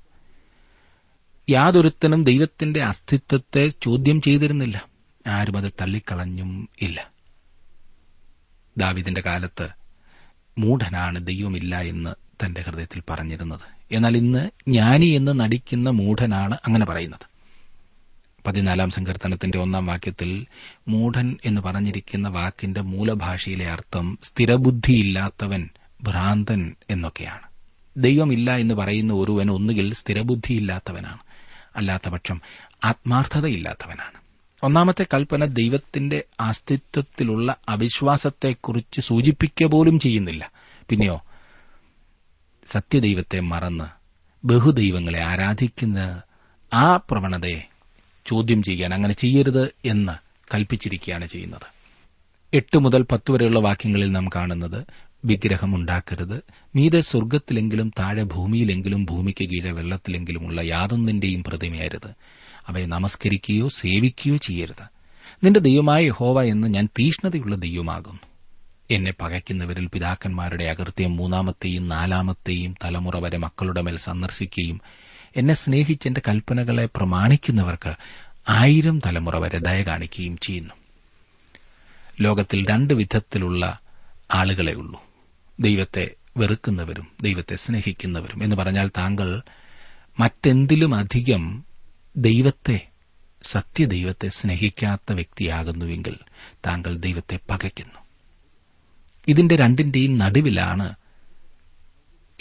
യാതൊരുത്തനും 1.50 2.24
ദൈവത്തിന്റെ 2.24 2.84
അസ്തിത്വത്തെ 2.84 3.68
ചോദ്യം 3.68 4.22
ചെയ്തിരുന്നില്ല. 4.22 4.86
ആരും 5.28 5.58
അത് 5.58 5.72
തള്ളിക്കളഞ്ഞും 5.82 6.70
ഇല്ല. 6.82 7.12
ദാവിദിന്റെ 8.78 9.22
കാലത്ത് 9.22 9.79
മൂഢനാണ് 10.60 11.28
ദൈവമില്ല 11.28 11.82
എന്ന് 11.82 12.16
തന്റെ 12.46 12.62
ഹൃദയത്തിൽ 12.62 13.02
പറഞ്ഞിരുന്നത്. 13.10 13.60
എന്നാൽ 13.92 14.18
ഇന്ന് 14.18 14.50
ജ്ഞാനി 14.68 15.06
എന്ന് 15.06 15.40
നടിക്കുന്ന 15.40 15.90
മൂഢനാണ് 15.90 16.58
അങ്ങനെ 16.68 16.86
പറയുന്നത്. 16.86 17.30
പതിനാലാം 18.48 18.90
സങ്കീർത്തനത്തിന്റെ 18.90 19.58
ഒന്നാം 19.58 19.86
വാക്യത്തിൽ 19.86 20.46
മൂഢൻ 20.88 21.38
എന്ന് 21.46 21.62
പറഞ്ഞിരിക്കുന്ന 21.62 22.28
വാക്കിന്റെ 22.28 22.82
മൂലഭാഷയിലെ 22.82 23.72
അർത്ഥം 23.72 24.20
സ്ഥിരബുദ്ധിയില്ലാത്തവൻ 24.24 25.70
ഭ്രാന്തൻ 26.04 26.76
എന്നൊക്കെയാണ്. 26.90 27.50
ദൈവമില്ല 27.98 28.58
എന്ന് 28.58 28.76
പറയുന്ന 28.76 29.14
ഒരുവൻ 29.14 29.52
ഒന്നുകിൽ 29.52 29.94
സ്ഥിരബുദ്ധിയില്ലാത്തവനാണ്. 29.94 31.20
അല്ലാത്തപക്ഷം 31.76 32.42
ആത്മാർത്ഥതയില്ലാത്തവനാണ്. 32.86 34.19
ഒന്നാമത്തെ 34.64 35.06
കൽപ്പന 35.14 35.46
ദൈവത്തിന്റെ 35.46 36.24
അസ്തിത്വത്തിലുള്ള 36.40 37.56
അവിശ്വാസത്തെക്കുറിച്ച് 37.70 39.02
സൂചിപ്പിക്കുക 39.02 39.68
പോലും 39.68 40.00
ചെയ്യുന്നില്ല. 40.00 40.52
പിന്നെയോ 40.90 41.22
സത്യദൈവത്തെ 42.72 43.40
മറന്ന് 43.40 43.84
ബഹുദൈവങ്ങളെ 44.48 45.24
ആരാധിക്കുന്ന 45.24 46.22
ആ 46.74 46.98
പ്രവണതയെ 46.98 47.68
ചോദ്യം 48.26 48.64
ചെയ്യാൻ 48.64 48.94
അങ്ങനെ 48.94 49.14
ചെയ്യരുത് 49.14 49.74
എന്ന് 49.86 50.12
കൽപ്പിച്ചിരിക്കുകയാണ് 50.56 51.28
ചെയ്യുന്നത്. 51.28 51.80
എട്ട് 52.54 52.78
മുതൽ 52.78 53.06
പത്ത് 53.12 53.32
വരെയുള്ള 53.32 53.60
വാക്യങ്ങളിൽ 53.60 54.12
നാം 54.12 54.30
കാണുന്നത് 54.36 54.86
വിഗ്രഹം 55.26 55.76
ഉണ്ടാക്കരുത്. 55.76 56.44
മീതെ 56.76 57.02
സ്വർഗത്തിലെങ്കിലും 57.02 57.92
താഴെ 58.00 58.24
ഭൂമിയിലെങ്കിലും 58.24 59.06
ഭൂമിക്ക് 59.06 59.46
കീഴെ 59.46 59.72
വെള്ളത്തിലെങ്കിലുമുള്ള 59.72 60.62
യാതൊന്നിന്റെയും 60.62 61.44
പ്രതിമയരുത്. 61.44 62.14
അവയെ 62.70 62.86
നമസ്കരിക്കുകയോ 62.86 63.68
സേവിക്കുകയോ 63.68 64.38
ചെയ്യരുത്. 64.38 64.84
നിന്റെ 65.44 65.60
ദൈവമായ 65.60 66.10
ഹോവ 66.10 66.44
എന്ന് 66.44 66.68
ഞാൻ 66.68 66.90
തീഷ്ണതയുള്ള 67.00 67.56
ദൈവമാകുന്നു. 67.56 68.20
എന്നെ 68.92 69.14
പകയ്ക്കുന്നവരിൽ 69.22 69.86
പിതാക്കന്മാരുടെ 69.86 70.64
അകൃത്യം 70.64 71.16
മൂന്നാമത്തെയും 71.16 71.90
നാലാമത്തെയും 71.90 72.76
തലമുറ 72.84 73.20
വരെ 73.20 73.38
മക്കളുടെ 73.38 73.82
മേൽ 73.82 73.98
സന്ദർശിക്കുകയും 73.98 74.82
എന്നെ 75.36 75.54
സ്നേഹിച്ച് 75.54 76.08
എന്റെ 76.08 76.22
കൽപ്പനകളെ 76.28 76.86
പ്രമാണിക്കുന്നവർക്ക് 76.86 77.94
ആയിരം 78.50 79.00
തലമുറ 79.06 79.38
വരെ 79.38 79.58
ദയ 79.58 79.84
കാണിക്കുകയും 79.84 80.38
ചെയ്യുന്നു. 80.38 80.74
ലോകത്തിൽ 82.22 82.66
രണ്ട് 82.70 82.94
വിധത്തിലുള്ള 82.94 83.80
ആളുകളെ 84.34 84.74
ഉള്ളൂ. 84.74 85.04
ദൈവത്തെ 85.60 86.12
വെറുക്കുന്നവരും 86.38 87.08
ദൈവത്തെ 87.22 87.56
സ്നേഹിക്കുന്നവരും 87.56 88.44
എന്ന് 88.44 88.56
പറഞ്ഞാൽ 88.56 88.92
താങ്കൾ 88.98 89.42
മറ്റെന്തിലും 90.20 90.96
അധികം 90.96 91.69
ദൈവത്തെ 92.18 92.88
സത്യദൈവത്തെ 93.44 94.28
സ്നേഹിക്കാത്ത 94.28 95.14
വ്യക്തിയാകുന്നുവെങ്കിൽ 95.14 96.16
താങ്കൾ 96.66 96.96
ദൈവത്തെ 96.96 97.40
പകയ്ക്കുന്നു. 97.50 98.00
ഇതിന്റെ 99.28 99.56
രണ്ടിന്റെയും 99.56 100.18
നടുവിലാണ് 100.18 100.94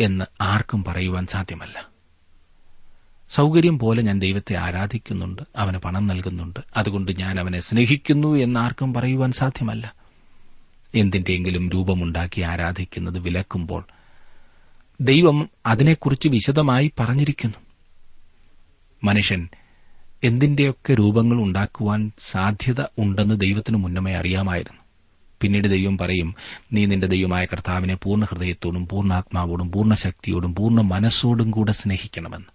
എന്ന് 0.01 0.25
ആർക്കും 0.41 0.85
പറയുവാൻ 0.85 1.27
സാധ്യമല്ല. 1.27 1.89
സൗകര്യം 3.31 3.79
പോലെ 3.79 4.03
ഞാൻ 4.03 4.21
ദൈവത്തെ 4.21 4.57
ആരാധിക്കുന്നുണ്ട് 4.57 5.43
അവന് 5.57 5.79
പണം 5.79 6.07
നൽകുന്നുണ്ട് 6.07 6.61
അതുകൊണ്ട് 6.77 7.19
ഞാൻ 7.19 7.41
അവനെ 7.41 7.61
സ്നേഹിക്കുന്നു 7.61 8.37
എന്ന് 8.37 8.61
ആർക്കും 8.61 8.95
പറയുവാൻ 8.95 9.33
സാധ്യമല്ല. 9.33 9.95
എന്തിന്റെയെങ്കിലും 10.95 11.71
രൂപമുണ്ടാക്കി 11.71 12.41
ആരാധിക്കുന്നത് 12.41 13.19
വിലക്കുമ്പോൾ 13.19 13.85
ദൈവം 15.01 15.51
അതിനെക്കുറിച്ച് 15.67 16.29
വിശദമായി 16.29 16.93
പറഞ്ഞിരിക്കുന്നു. 16.99 17.68
മനുഷ്യൻ 19.05 19.49
എന്തിന്റെയൊക്കെ 20.25 20.95
രൂപങ്ങൾ 20.95 21.37
ഉണ്ടാക്കുവാൻ 21.37 22.13
സാധ്യത 22.19 22.81
ഉണ്ടെന്ന് 22.99 23.41
ദൈവത്തിന് 23.41 23.77
മുന്നമേ 23.77 24.15
അറിയാമായിരുന്നു. 24.15 24.81
പിന്നീട് 25.41 25.69
ദൈവം 25.69 25.99
പറയും 25.99 26.35
നീ 26.73 26.87
നിന്റെ 26.87 27.07
ദൈവമായ 27.07 27.45
കർത്താവിനെ 27.45 27.95
പൂർണ 27.95 28.25
ഹൃദയത്തോടും 28.25 28.89
പൂർണാത്മാവോടും 28.89 29.73
പൂർണ 29.73 29.95
ശക്തിയോടും 29.95 30.55
പൂർണ 30.55 30.81
മനസ്സോടും 30.81 31.51
കൂടെ 31.51 31.73
സ്നേഹിക്കണമെന്ന്. 31.73 32.47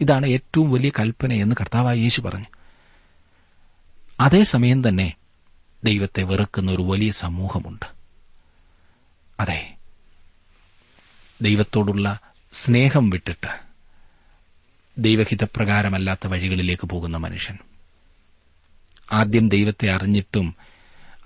ഇതാണ് 0.00 0.26
ഏറ്റവും 0.26 0.72
വലിയ 0.72 0.90
കൽപ്പനയെന്ന് 0.98 1.54
കർത്താവായ 1.60 1.96
യേശു 1.96 2.20
പറഞ്ഞു. 2.20 2.46
അതേസമയം 4.20 4.88
തന്നെ 4.88 5.14
ദൈവത്തെ 5.84 6.22
വെറുക്കുന്ന 6.22 6.70
ഒരു 6.70 6.82
വലിയ 6.82 7.10
സമൂഹമുണ്ട്. 7.10 7.86
അതെ 9.40 9.74
ദൈവത്തോടുള്ള 11.42 12.18
സ്നേഹം 12.52 13.10
വിട്ടിട്ട് 13.10 13.63
ദൈവഹിതപ്രകാരമല്ലാത്ത 14.98 16.26
വഴികളിലേക്ക് 16.26 16.86
പോകുന്ന 16.86 17.16
മനുഷ്യൻ. 17.16 17.58
ആദ്യം 19.12 19.48
ദൈവത്തെ 19.48 19.90
അറിഞ്ഞിട്ടും 19.90 20.54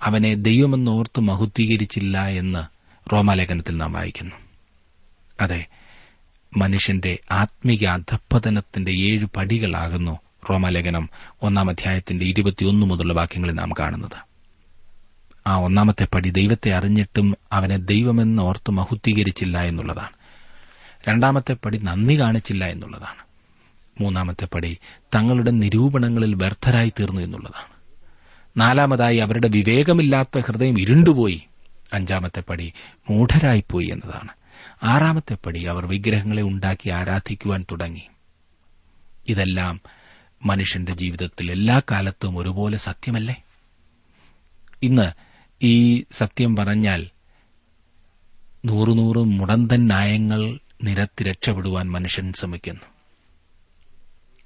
അവനെ 0.01 0.33
ദൈവമെന്നോർത്ത് 0.33 1.19
മഹുദ്ധീകരിച്ചില്ല 1.19 2.27
എന്ന് 2.27 2.63
റോമാലേഖനത്തിൽ 3.11 3.77
നാം 3.77 3.93
വായിക്കുന്നു. 3.93 4.35
അതെ 5.41 5.65
മനുഷ്യന്റെ 6.57 7.19
ആത്മീക 7.31 7.85
അധപ്പതനത്തിന്റെ 7.85 8.91
ഏഴ് 8.91 9.25
പടികളാകുന്നു 9.25 10.19
റോമാലേഖനം 10.49 11.09
ഒന്നാം 11.41 11.69
അധ്യായത്തിന്റെ 11.69 12.25
ഇരുപത്തിയൊന്ന് 12.25 12.85
മുതലുള്ള 12.85 13.13
വാക്യങ്ങളിൽ 13.13 13.53
നാം 13.53 13.71
കാണുന്നത്. 13.79 14.29
ആ 15.47 15.55
ഒന്നാമത്തെ 15.55 16.07
പടി 16.13 16.29
ദൈവത്തെ 16.29 16.69
അറിഞ്ഞിട്ടും 16.69 17.37
അവനെ 17.51 17.77
ദൈവമെന്ന് 17.77 18.43
ഓർത്ത് 18.43 18.71
മഹുദ്ധീകരിച്ചില്ല 18.71 19.57
എന്നുള്ളതാണ്. 19.57 20.09
രണ്ടാമത്തെ 21.09 21.53
പടി 21.53 21.77
നന്ദി 21.77 22.19
കാണിച്ചില്ല 22.19 22.65
എന്നുള്ളതാണ്. 22.65 23.28
മൂന്നാമത്തെ 23.99 24.45
പടി 24.45 24.77
തങ്ങളുടെ 25.15 25.51
നിരൂപണങ്ങളിൽ 25.51 26.35
വ്യർത്ഥരായി 26.35 26.93
തീർന്നു 26.99 27.21
എന്നുള്ളതാണ്. 27.21 27.79
നാലാമതായി 28.57 29.17
അവരുടെ 29.17 29.47
വിവേകമില്ലാത്ത 29.47 30.39
ഹൃദയം 30.39 30.79
ഇരുണ്ടുപോയി. 30.79 31.43
അഞ്ചാമത്തെ 31.93 32.39
പടി 32.39 32.73
മൂഢരായിപ്പോയി 33.09 33.87
എന്നതാണ്. 33.91 34.29
ആറാമത്തെ 34.83 35.37
പടി 35.45 35.63
അവർ 35.63 35.85
വിഗ്രഹങ്ങളെ 35.85 36.41
ഉണ്ടാക്കി 36.41 36.89
ആരാധിക്കുവാൻ 36.89 37.65
തുടങ്ങി. 37.71 38.01
ഇതെല്ലാം 39.27 39.81
മനുഷ്യന്റെ 40.45 40.91
ജീവിതത്തിൽ 40.91 41.51
എല്ലാ 41.51 41.81
കാലത്തും 41.91 42.37
ഒരുപോലെ 42.37 42.77
സത്യമല്ലേ? 42.77 43.43
ഇന്ന് 44.83 45.11
ഈ 45.63 46.03
സത്യം 46.11 46.55
പറഞ്ഞാൽ 46.55 47.07
നൂറുനൂറ് 48.65 49.17
മുടന്തൻ 49.17 49.85
ന്യായങ്ങൾ 49.85 50.59
നിരത്തി 50.83 51.23
രക്ഷപ്പെടുവാൻ 51.23 51.91
മനുഷ്യൻ 51.91 52.33
ശ്രമിക്കുന്നു. 52.33 52.98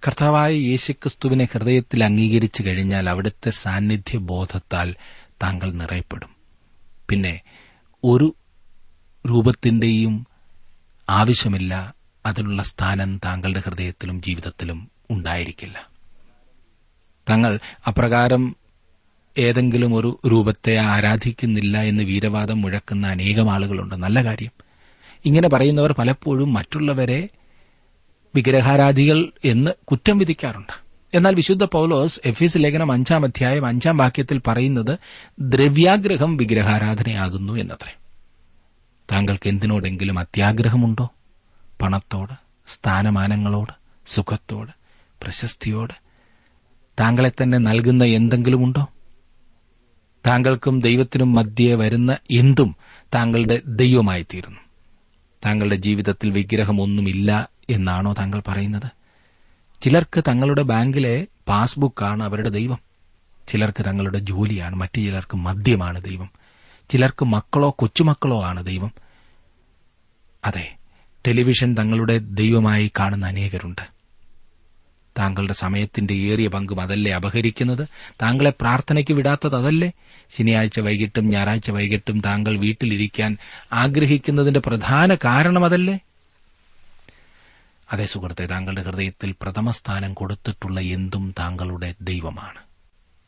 കർത്താവായ 0.07 0.53
യേശുക്രിസ്തുവിനെ 0.53 1.47
ഹൃദയത്തിൽ 1.53 2.03
അംഗീകരിച്ചു 2.03 2.63
കഴിഞ്ഞാൽ 2.63 3.09
അവിടുത്തെ 3.09 3.49
സാന്നിധ്യ 3.49 4.17
ബോധത്താൽ 4.17 4.95
താങ്കൾ 5.43 5.71
നിറയപ്പെടും. 5.71 6.29
പിന്നെ 7.09 7.41
ഒരു 8.03 8.35
രൂപത്തിന്റെയും 9.29 10.27
ആവശ്യമില്ല 11.09 11.95
അതിനുള്ള 12.25 12.63
സ്ഥാനം 12.63 13.17
താങ്കളുടെ 13.25 13.61
ഹൃദയത്തിലും 13.65 14.21
ജീവിതത്തിലും 14.21 14.91
ഉണ്ടായിരിക്കില്ല. 15.11 15.89
തങ്ങൾ 17.29 17.59
അപ്രകാരം 17.87 18.55
ഏതെങ്കിലും 19.37 19.95
ഒരു 19.95 20.19
രൂപത്തെ 20.27 20.75
ആരാധിക്കുന്നില്ല 20.75 21.81
എന്ന് 21.81 22.03
വീരവാദം 22.03 22.61
മുഴക്കുന്ന 22.61 23.07
അനേകം 23.07 23.53
ആളുകളുണ്ട്. 23.53 23.95
നല്ല 23.95 24.25
കാര്യം. 24.25 24.51
ഇങ്ങനെ 25.25 25.49
പറയുന്നവർ 25.49 25.91
പലപ്പോഴും 25.91 26.53
മറ്റുള്ളവരെ 26.53 27.29
വിഗ്രഹാരാധികൾ 28.35 29.31
എന്ന് 29.45 29.71
കുറ്റം 29.85 30.17
വിധിക്കാറുണ്ട്. 30.17 30.83
എന്നാൽ 31.13 31.35
വിശുദ്ധ 31.35 31.63
പൌലോസ് 31.63 32.19
എഫീസ് 32.25 32.57
ലേഖനം 32.57 32.91
അഞ്ചാം 32.91 33.23
അധ്യായം 33.23 33.65
അഞ്ചാം 33.65 33.97
വാക്യത്തിൽ 33.97 34.41
പറയുന്നത് 34.47 34.97
ദ്രവ്യാഗ്രഹം 35.39 36.37
വിഗ്രഹാരാധനയാകുന്നു 36.37 37.53
എന്നത്രേ. 37.53 37.95
താങ്കൾക്ക് 39.11 39.49
എന്തിനോടെങ്കിലും 39.49 40.19
അത്യാഗ്രഹമുണ്ടോ? 40.19 41.09
പണത്തോട് 41.81 42.33
സ്ഥാനമാനങ്ങളോട് 42.67 43.73
സുഖത്തോട് 44.05 44.71
പ്രശസ്തിയോട്? 45.23 45.93
താങ്കളെ 46.99 47.29
തന്നെ 47.29 47.57
നൽകുന്ന 47.57 48.03
എന്തെങ്കിലുമുണ്ടോ? 48.03 48.87
താങ്കൾക്കും 50.27 50.81
ദൈവത്തിനും 50.81 51.33
മധ്യേ 51.33 51.75
വരുന്ന 51.75 52.17
എന്തും 52.31 52.75
താങ്കളുടെ 53.15 53.61
ദൈവമായി 53.65 54.23
തീരുന്നു 54.23 54.59
താങ്കളുടെ 55.45 55.75
ജീവിതത്തിൽ 55.75 56.31
വിഗ്രഹമൊന്നുമില്ല 56.31 57.52
എന്നാണോ 57.69 58.13
താങ്കൾ 58.13 58.43
പറയുന്നത്? 58.47 58.91
ചിലർക്ക് 59.81 60.23
തങ്ങളുടെ 60.27 60.61
ബാങ്കിലെ 60.61 61.27
പാസ്ബുക്കാണ് 61.47 62.23
അവരുടെ 62.23 62.49
ദൈവം. 62.49 62.79
ചിലർക്ക് 63.47 63.85
തങ്ങളുടെ 63.85 64.19
ജോലിയാണ് 64.19 64.75
മറ്റു 64.75 65.01
ചിലർക്ക് 65.01 65.37
മദ്യമാണ് 65.37 66.01
ദൈവം. 66.01 66.29
ചിലർക്ക് 66.89 67.25
മക്കളോ 67.25 67.75
കൊച്ചുമക്കളോ 67.79 68.43
ആണ് 68.43 68.65
ദൈവം. 68.65 68.91
അതെ 70.45 70.75
ടെലിവിഷൻ 71.27 71.73
തങ്ങളുടെ 71.73 72.17
ദൈവമായി 72.17 72.91
കാണുന്ന 72.99 73.25
അനേകരുണ്ട്. 73.25 73.81
താങ്കളുടെ 75.19 75.53
സമയത്തിന്റെ 75.53 76.13
ഏറിയ 76.13 76.47
പങ്കും 76.47 76.81
അതല്ലേ 76.81 77.11
അപഹരിക്കുന്നത്? 77.11 77.87
താങ്കളെ 78.21 78.53
പ്രാർത്ഥനയ്ക്ക് 78.61 79.13
വിടാത്തത് 79.13 79.55
അതല്ലേ? 79.55 79.91
ശനിയാഴ്ച 80.37 80.79
വൈകിട്ടും 80.79 81.29
ഞായറാഴ്ച 81.29 81.71
വൈകിട്ടും 81.71 82.21
താങ്കൾ 82.21 82.59
വീട്ടിലിരിക്കാൻ 82.59 83.37
ആഗ്രഹിക്കുന്നതിന്റെ 83.73 84.59
പ്രധാന 84.59 85.15
കാരണം 85.25 85.65
അതല്ലേ? 85.65 85.99
അതേ 87.93 88.05
സുഹൃത്തെ 88.05 88.45
താങ്കളുടെ 88.45 88.81
ഹൃദയത്തിൽ 88.81 89.35
പ്രഥമസ്ഥാനം 89.41 90.13
കൊടുത്തിട്ടുള്ള 90.13 90.79
എന്തും 90.79 91.35
താങ്കളുടെ 91.39 91.95
ദൈവമാണ്. 92.01 92.59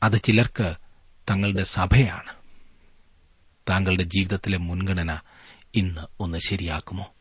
അത് 0.03 0.21
ചിലർക്ക് 0.21 0.75
തങ്ങളുടെ 1.29 1.63
സഭയാണ്. 1.63 2.31
താങ്കളുടെ 3.69 4.03
ജീവിതത്തിലെ 4.03 4.57
മുൻഗണന 4.57 5.19
ഇന്ന് 5.75 6.01
ഒന്ന് 6.19 6.37
ശരിയാക്കുമോ? 6.37 7.13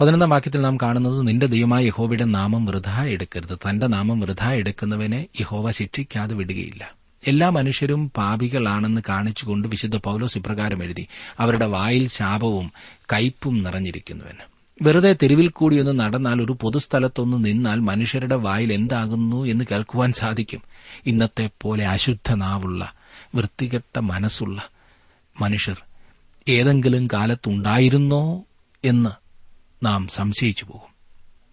പതിനൊന്നാം 0.00 0.30
വാക്യത്തിൽ 0.30 0.60
നാം 0.60 0.76
കാണുന്നത് 0.76 1.28
നിന്റെ 1.28 1.46
ദൈവമായ 1.46 1.84
യഹോവയുടെ 1.84 2.24
നാമം 2.24 2.66
വൃഥാ 2.66 3.04
എടുക്കരുത്. 3.04 3.58
തന്റെ 3.58 3.86
നാമം 3.86 4.20
വൃഥാ 4.20 4.52
എടുക്കുന്നവനെ 4.52 5.26
യഹോവ 5.40 5.70
ശിക്ഷിക്കാതെ 5.70 6.34
വിടുകയില്ല. 6.34 6.94
എല്ലാ 7.26 7.50
മനുഷ്യരും 7.50 8.10
പാപികളാണെന്ന് 8.16 9.00
കാണിച്ചുകൊണ്ട് 9.08 9.68
വിശുദ്ധ 9.68 9.96
പൌലോസ് 9.96 10.38
ഇപ്രകാരം 10.38 10.84
എഴുതി 10.84 11.08
അവരുടെ 11.40 11.66
വായിൽ 11.66 12.08
ശാപവും 12.08 12.72
കയ്പും 13.12 13.62
നിറഞ്ഞിരിക്കുന്നുവെന്ന്. 13.62 14.51
വെറുതെ 14.82 15.12
തെരുവിൽ 15.12 15.48
കൂടിയൊന്ന് 15.48 16.00
നടന്നാൽ 16.00 16.42
ഒരു 16.42 16.56
പൊതുസ്ഥലത്തൊന്ന് 16.60 17.44
നിന്നാൽ 17.44 17.80
മനുഷ്യരുടെ 17.80 18.34
വായിൽ 18.34 18.72
എന്താകുന്നു 18.72 19.44
എന്ന് 19.44 19.64
കേൾക്കുവാൻ 19.70 20.12
സാധിക്കും. 20.12 20.62
ഇന്നത്തെ 21.06 21.50
പോലെ 21.60 21.86
അശുദ്ധ 21.86 22.32
നാവുള്ള 22.32 22.92
വൃത്തികെട്ട 23.34 23.98
മനസ്സുള്ള 23.98 24.68
മനുഷ്യർ 25.40 25.82
ഏതെങ്കിലും 26.48 27.06
കാലത്തുണ്ടായിരുന്നോ 27.06 28.44
എന്ന് 28.84 29.10
നാം 29.84 30.08
സംശയിച്ചു 30.08 30.64
പോകും. 30.64 30.94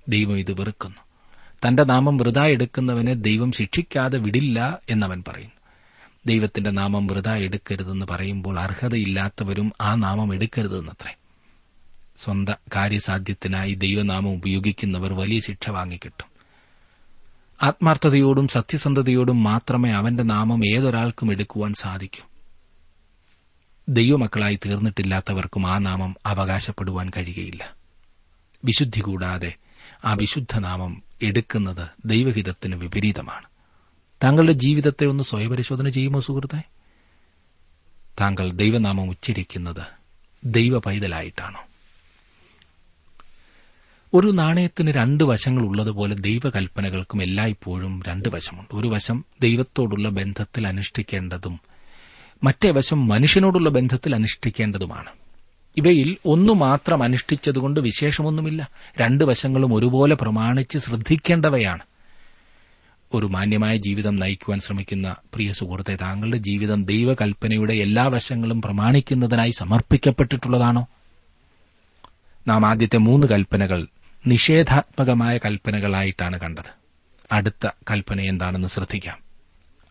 ദൈവം 0.07 0.37
ഇത് 0.37 0.61
വെറുക്കുന്നു. 0.61 0.97
തന്റെ 1.67 1.83
നാമം 1.83 2.17
വൃതാ 2.17 2.45
എടുക്കുന്നവനെ 2.45 3.13
ദൈവം 3.13 3.51
ശിക്ഷിക്കാതെ 3.51 4.17
വിടില്ല 4.17 4.79
എന്നവൻ 4.89 5.23
പറയുന്നു. 5.27 5.59
ദൈവത്തിന്റെ 6.25 6.69
നാമം 6.69 7.07
വൃതാ 7.07 7.35
എടുക്കരുതെന്ന് 7.35 8.05
പറയുമ്പോൾ 8.09 8.59
അർഹതയില്ലാത്തവരും 8.59 9.73
ആ 9.81 9.95
നാമം 9.95 10.33
എടുക്കരുതെന്നത്രേ. 10.33 11.18
സ്വന്ത 12.23 12.49
കാര്യസാധ്യത്തിനായി 12.49 13.73
ദൈവനാമം 13.73 14.33
ഉപയോഗിക്കുന്നവർ 14.33 15.13
വലിയ 15.13 15.39
ശിക്ഷ 15.39 15.69
വാങ്ങിക്കിട്ടും. 15.69 16.29
ആത്മാർത്ഥതയോടും 17.61 18.47
സത്യസന്ധതയോടും 18.47 19.43
മാത്രമേ 19.43 19.91
അവന്റെ 19.91 20.23
നാമം 20.23 20.75
ഏതൊരാൾക്കും 20.75 21.31
എടുക്കുവാൻ 21.31 21.73
സാധിക്കൂ. 21.73 22.27
ദൈവമക്കളായി 23.89 24.59
തീർന്നിട്ടില്ലാത്തവർക്കും 24.65 25.67
ആ 25.67 25.77
നാമം 25.77 26.15
അവകാശപ്പെടുവാൻ 26.25 27.11
കഴിയുകയില്ല. 27.17 27.75
വിശുദ്ധി 28.65 28.99
കൂടാതെ 28.99 29.55
ആ 30.05 30.13
വിശുദ്ധനാമം 30.13 31.03
എടുക്കുന്നത് 31.21 31.89
ദൈവഹിതത്തിന് 32.05 32.75
വിപരീതമാണ്. 32.75 33.45
താങ്കളുടെ 34.23 34.51
ജീവിതത്തെ 34.51 35.05
ഒന്ന് 35.05 35.23
സ്വയപരിശോധന 35.23 35.89
ചെയ്യുമോ 35.89 36.19
സുഹൃത്തെ? 36.19 36.63
താങ്കൾ 38.19 38.51
ദൈവനാമം 38.51 39.09
ഉച്ചരിക്കുന്നത് 39.09 39.85
ദൈവ 40.45 40.79
പൈതലായിട്ടാണോ 40.79 41.68
ഒരു 44.13 44.27
നാണയത്തിന് 44.27 44.91
രണ്ട് 44.91 45.23
വശങ്ങളുള്ളതുപോലെ 45.23 46.15
ദൈവകൽപ്പനകൾക്കും 46.15 47.23
എല്ലായ്പ്പോഴും 47.23 48.03
രണ്ട് 48.07 48.29
വശമുണ്ട്. 48.29 48.75
ഒരു 48.75 48.87
വശം 48.87 49.25
ദൈവത്തോടുള്ള 49.41 50.09
ബന്ധത്തിൽ 50.09 50.67
അനുഷ്ഠിക്കേണ്ടതും 50.67 51.59
മറ്റേ 52.43 52.71
വശം 52.71 53.07
മനുഷ്യനോടുള്ള 53.07 53.69
ബന്ധത്തിൽ 53.69 54.15
അനുഷ്ഠിക്കേണ്ടതുമാണ്. 54.15 55.09
ഇവയിൽ 55.77 56.17
ഒന്നു 56.25 56.53
മാത്രം 56.53 57.03
അനുഷ്ഠിച്ചതുകൊണ്ട് 57.03 57.79
വിശേഷമൊന്നുമില്ല. 57.79 58.69
രണ്ട് 59.01 59.23
വശങ്ങളും 59.23 59.73
ഒരുപോലെ 59.73 60.15
പ്രമാണിച്ച് 60.15 60.77
ശ്രദ്ധിക്കേണ്ടവയാണ്. 60.77 61.81
ഒരു 63.13 63.25
മാന്യമായ 63.25 63.77
ജീവിതം 63.77 64.15
നയിക്കുവാൻ 64.15 64.59
ശ്രമിക്കുന്ന 64.59 65.15
പ്രിയ 65.33 65.53
സുഹൃത്തെ 65.53 65.95
താങ്കളുടെ 65.95 66.37
ജീവിതം 66.37 66.85
ദൈവകൽപ്പനയുടെ 66.85 67.73
എല്ലാ 67.73 68.07
വശങ്ങളും 68.07 68.61
പ്രമാണിക്കുന്നതിനായി 68.61 69.51
സമർപ്പിക്കപ്പെട്ടിട്ടുള്ളതാണോ? 69.51 70.87
നാം 72.47 72.69
ആദ്യത്തെ 72.69 72.97
മൂന്ന് 72.97 73.27
കൽപ്പനകൾ 73.27 73.87
നിഷേധാത്മകമായ 74.27 75.37
കൽപ്പനകളായിട്ടാണ് 75.37 76.39
കണ്ടത്. 76.39 76.79
അടുത്ത 77.31 77.67
കൽപ്പന 77.91 78.21
എന്താണെന്ന് 78.21 78.67
ശ്രദ്ധിക്കാം. 78.67 79.17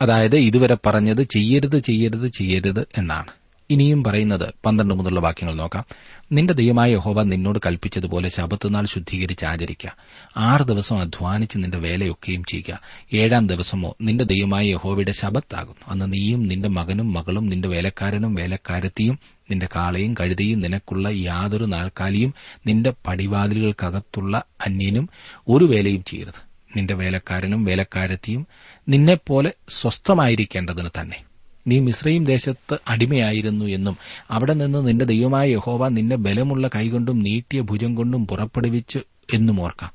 അതായത് 0.02 0.36
ഇതുവരെ 0.36 0.76
പറഞ്ഞത് 0.86 1.22
ചെയ്യരുത് 1.22 1.78
ചെയ്യരുത് 1.78 2.28
ചെയ്യരുത് 2.28 2.86
എന്നാണ്. 2.98 3.30
ഇനിയും 3.70 4.04
പറയുന്നത് 4.04 4.54
പന്ത്രണ്ട് 4.66 4.94
മുതലുള്ള 4.94 5.20
വാക്യങ്ങൾ 5.20 5.54
നോക്കാം. 5.54 5.84
നിന്റെ 6.32 6.54
ദൈവമായ 6.54 6.92
യഹോവ 6.92 7.22
നിന്നോട് 7.22 7.58
കൽപ്പിച്ചതുപോലെ 7.66 8.28
ശബത്തുനാൾ 8.28 8.86
ശുദ്ധീകരിച്ച് 8.86 9.44
ആചരിക്കുക. 9.44 9.96
ആറ് 10.36 10.62
ദിവസം 10.62 11.00
അധ്വാനിച്ച് 11.00 11.58
നിന്റെ 11.58 11.78
വേലയൊക്കെയും 11.78 12.44
ചെയ്യുക. 12.44 12.80
ഏഴാം 13.14 13.46
ദിവസമോ 13.46 13.96
നിന്റെ 14.00 14.24
ദൈവമായ 14.24 14.66
യഹോവയുടെ 14.66 15.12
ശബത്താകുന്നു 15.12 15.84
അന്ന് 15.88 16.12
നീയും 16.12 16.48
നിന്റെ 16.48 16.68
മകനും 16.68 17.12
മകളും 17.12 17.46
നിന്റെ 17.46 17.68
വേലക്കാരനും 17.68 18.34
വേലക്കാരത്തിയും 18.34 19.18
നിന്റെ 19.50 19.68
കാളയും 19.76 20.14
കഴുതയും 20.14 20.60
നിനക്കുള്ള 20.60 21.08
യാതൊരു 21.08 21.64
നാൽക്കാലിയും 21.64 22.34
നിന്റെ 22.66 22.92
പടിവാതിലുകൾക്കകത്തുള്ള 23.06 24.42
അന്യനും 24.66 25.08
ഒരു 25.48 25.64
വേലയും 25.64 26.04
ചെയ്യരുത്. 26.04 26.48
നിന്റെ 26.76 26.94
വേലക്കാരനും 26.94 27.64
വേലക്കാരത്തിയും 27.64 28.46
നിന്നെപ്പോലെ 28.88 29.52
സ്വസ്ഥമായിരിക്കേണ്ടതിന് 29.68 30.88
തന്നെ. 31.00 31.24
നീ 31.66 31.80
മിശ്രയും 31.80 32.24
ദേശത്ത് 32.24 32.78
അടിമയായിരുന്നു 32.88 33.64
എന്നും 33.64 33.96
അവിടെ 34.30 34.52
നിന്ന് 34.52 34.88
നിന്റെ 34.88 35.04
ദൈവമായ 35.04 35.50
യഹോവ 35.50 35.88
നിന്നെ 35.88 36.16
ബലമുള്ള 36.16 36.70
കൈകൊണ്ടും 36.74 37.22
നീട്ടിയ 37.22 37.60
ഭുജം 37.60 37.94
കൊണ്ടും 37.94 38.26
പുറപ്പെടുവിച്ചു 38.26 39.00
എന്നും 39.34 39.60
ഓർക്കാം. 39.60 39.90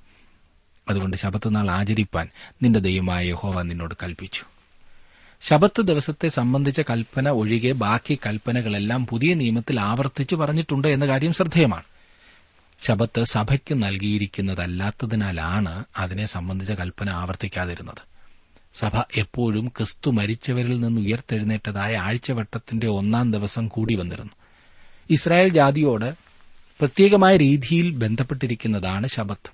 അതുകൊണ്ട് 0.89 1.17
ശബത്തുനാൾ 1.17 1.71
ആചരിപ്പാൻ 1.71 2.29
നിന്റെ 2.63 2.79
ദൈവമായ 2.79 3.27
യഹോവ 3.27 3.61
നിന്നോട് 3.61 3.95
കൽപ്പിച്ചു. 4.03 4.52
ശബത്ത് 5.43 5.81
ദിവസത്തെ 5.81 6.29
സംബന്ധിച്ച 6.29 6.81
കൽപ്പന 6.81 7.29
ഒഴികെ 7.29 7.71
ബാക്കി 7.71 8.19
കൽപ്പനകളെല്ലാം 8.25 9.07
പുതിയ 9.07 9.33
നിയമത്തിൽ 9.33 9.79
ആവർത്തിച്ചു 9.79 10.35
പറഞ്ഞിട്ടുണ്ട് 10.35 10.87
എന്ന 10.87 11.07
കാര്യം 11.07 11.33
ശ്രദ്ധേയമാണ്. 11.33 11.83
ശബത്ത് 12.79 13.23
സഭയ്ക്ക് 13.23 13.83
നൽകിയിരിക്കുന്നതല്ലാത്തതിനാലാണ് 13.83 15.83
അതിനെ 15.97 16.25
സംബന്ധിച്ച 16.25 16.71
കൽപ്പന 16.71 17.09
ആവർത്തിക്കാതിരുന്നത്. 17.09 18.01
സഭ 18.73 18.91
എപ്പോഴും 19.17 19.67
ക്രിസ്തു 19.67 20.11
മരിച്ചവരിൽ 20.11 20.79
നിന്ന് 20.79 21.01
ഉയർത്തെഴുന്നേറ്റതായ 21.01 21.97
ആഴ്ചവട്ടത്തിന്റെ 21.97 22.87
ഒന്നാം 22.87 23.31
ദിവസം 23.31 23.67
കൂടി 23.67 23.95
വന്നിരുന്നു. 23.95 24.31
ഇസ്രായേൽ 25.09 25.49
ജാതിയോട് 25.49 26.15
പ്രത്യേകമായ 26.79 27.37
രീതിയിൽ 27.37 27.91
ബന്ധപ്പെട്ടിരിക്കുന്നതാണ് 27.91 29.07
ശബത്ത്. 29.07 29.51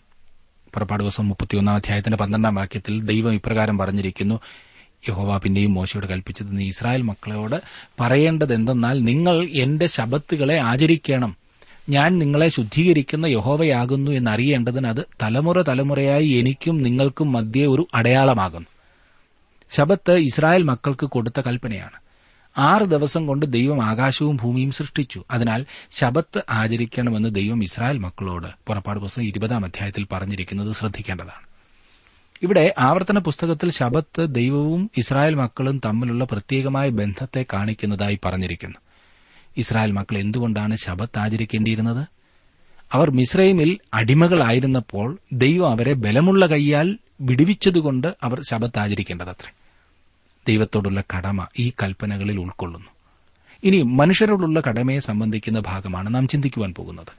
പുറപ്പാട് 0.73 1.03
ദിവസം 1.03 1.27
മുപ്പത്തിയൊന്നാം 1.27 1.75
അധ്യായത്തിന്റെ 1.75 2.17
പന്ത്രണ്ടാം 2.17 2.55
വാക്യത്തിൽ 2.55 3.01
ദൈവം 3.01 3.33
ഇപ്രകാരം 3.33 3.77
പറഞ്ഞിരിക്കുന്നു 3.77 4.39
യഹോവ 5.09 5.37
പിന്നെയും 5.37 5.73
മോശയോട് 5.73 6.07
കൽപ്പിച്ചത് 6.07 6.57
നീ 6.57 6.67
ഇസ്രായേൽ 6.67 7.01
മക്കളോട് 7.01 7.61
പറയേണ്ടത് 7.99 8.53
എന്തെന്നാൽ 8.53 8.99
നിങ്ങൾ 8.99 9.45
എന്റെ 9.45 9.87
ശബത്തുകളെ 9.87 10.57
ആചരിക്കണം. 10.57 11.35
ഞാൻ 11.89 12.19
നിങ്ങളെ 12.19 12.49
ശുദ്ധീകരിക്കുന്ന 12.49 13.25
യഹോവയാകുന്നു 13.25 14.11
എന്നറിയേണ്ടതിന് 14.11 14.87
അത് 14.87 15.05
തലമുറ 15.21 15.61
തലമുറയായി 15.61 16.27
എനിക്കും 16.27 16.81
നിങ്ങൾക്കും 16.81 17.31
മധ്യേ 17.31 17.65
ഒരു 17.65 17.87
അടയാളമാകുന്നു. 17.93 18.67
ശബത്ത് 19.71 20.11
ഇസ്രായേൽ 20.11 20.63
മക്കൾക്ക് 20.63 21.05
കൊടുത്ത 21.05 21.39
കൽപ്പനയാണ്. 21.39 21.99
ആറ് 22.57 22.81
ദിവസം 22.81 23.27
കൊണ്ട് 23.27 23.45
ദൈവം 23.45 23.85
ആകാശവും 23.85 24.37
ഭൂമിയും 24.37 24.71
സൃഷ്ടിച്ചു. 24.71 25.23
അതിനാൽ 25.31 25.65
ശബത്ത് 25.91 26.41
ആചരിക്കണമെന്ന് 26.49 27.35
ദൈവം 27.35 27.63
ഇസ്രായേൽ 27.63 27.97
മക്കളോട് 27.97 28.47
പുറപ്പാട് 28.67 28.99
പുസ്തകം 28.99 29.25
ഇരുപതാം 29.25 29.65
അധ്യായത്തിൽ 29.65 30.07
പറഞ്ഞിരിക്കുന്നത് 30.11 30.71
ശ്രദ്ധിക്കേണ്ടതാണ്. 30.71 31.48
ഇവിടെ 32.43 32.73
ആവർത്തന 32.79 33.19
പുസ്തകത്തിൽ 33.19 33.71
ശബത്ത് 33.71 34.35
ദൈവവും 34.35 34.91
ഇസ്രായേൽ 34.97 35.35
മക്കളും 35.35 35.81
തമ്മിലുള്ള 35.85 36.23
പ്രത്യേകമായ 36.23 36.89
ബന്ധത്തെ 36.89 37.45
കാണിക്കുന്നതായി 37.53 38.19
പറഞ്ഞിരിക്കുന്നു. 38.25 38.77
ഇസ്രായേൽ 39.57 39.91
മക്കൾ 39.91 40.17
എന്തുകൊണ്ടാണ് 40.17 40.75
ശബത്ത് 40.75 41.19
ആചരിക്കേണ്ടിയിരുന്നത്? 41.19 42.07
അവർ 42.93 43.11
മിസ്രൈമിൽ 43.11 43.77
അടിമകളായിരുന്നപ്പോൾ 43.93 45.17
ദൈവം 45.33 45.71
അവരെ 45.71 45.93
ബലമുള്ള 45.93 46.45
കൈയാൽ 46.45 46.97
വിടുവിച്ചതുകൊണ്ട് 47.21 48.15
അവർ 48.23 48.41
ശബത്ത് 48.49 48.79
ആചരിക്കേണ്ടതത്രേ. 48.79 49.53
ദൈവത്തോടുള്ള 50.47 51.03
കടമ 51.17 51.47
ഈ 51.59 51.71
കൽപ്പനകളിൽ 51.83 52.39
ഉൾക്കൊള്ളുന്നു. 52.39 52.87
ഇനി 53.63 53.81
മനുഷ്യരോടുള്ള 53.81 54.59
കടമയെ 54.59 54.99
സംബന്ധിക്കുന്ന 54.99 55.59
ഭാഗമാണ് 55.59 56.15
നാം 56.15 56.27
ചിന്തിക്കുവാൻ 56.27 56.73
പോകുന്നത്. 56.73 57.18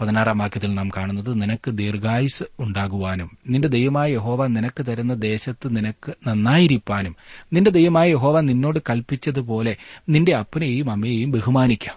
പതിനാറാം 0.00 0.38
വാക്യത്തിൽ 0.38 0.74
നാം 0.74 0.88
കാണുന്നത് 0.88 1.42
നിനക്ക് 1.42 1.70
ദീർഘായുസ് 1.70 2.42
ഉണ്ടാകുവാനും 2.60 3.38
നിന്റെ 3.48 3.68
ദൈവമായ 3.68 4.12
യഹോവ 4.12 4.46
നിനക്ക് 4.46 4.86
തരുന്ന 4.86 5.14
ദേശത്ത് 5.14 5.76
നിനക്ക് 5.76 6.12
നന്നായിരിക്കാനും 6.26 7.16
നിന്റെ 7.52 7.70
ദൈവമായ 7.70 8.10
യഹോവ 8.10 8.40
നിന്നോട് 8.40 8.78
കൽപ്പിച്ചതുപോലെ 8.90 9.76
നിന്റെ 10.08 10.36
അപ്പനെയും 10.36 10.90
അമ്മയെയും 10.90 11.30
ബഹുമാനിക്കാം. 11.30 11.96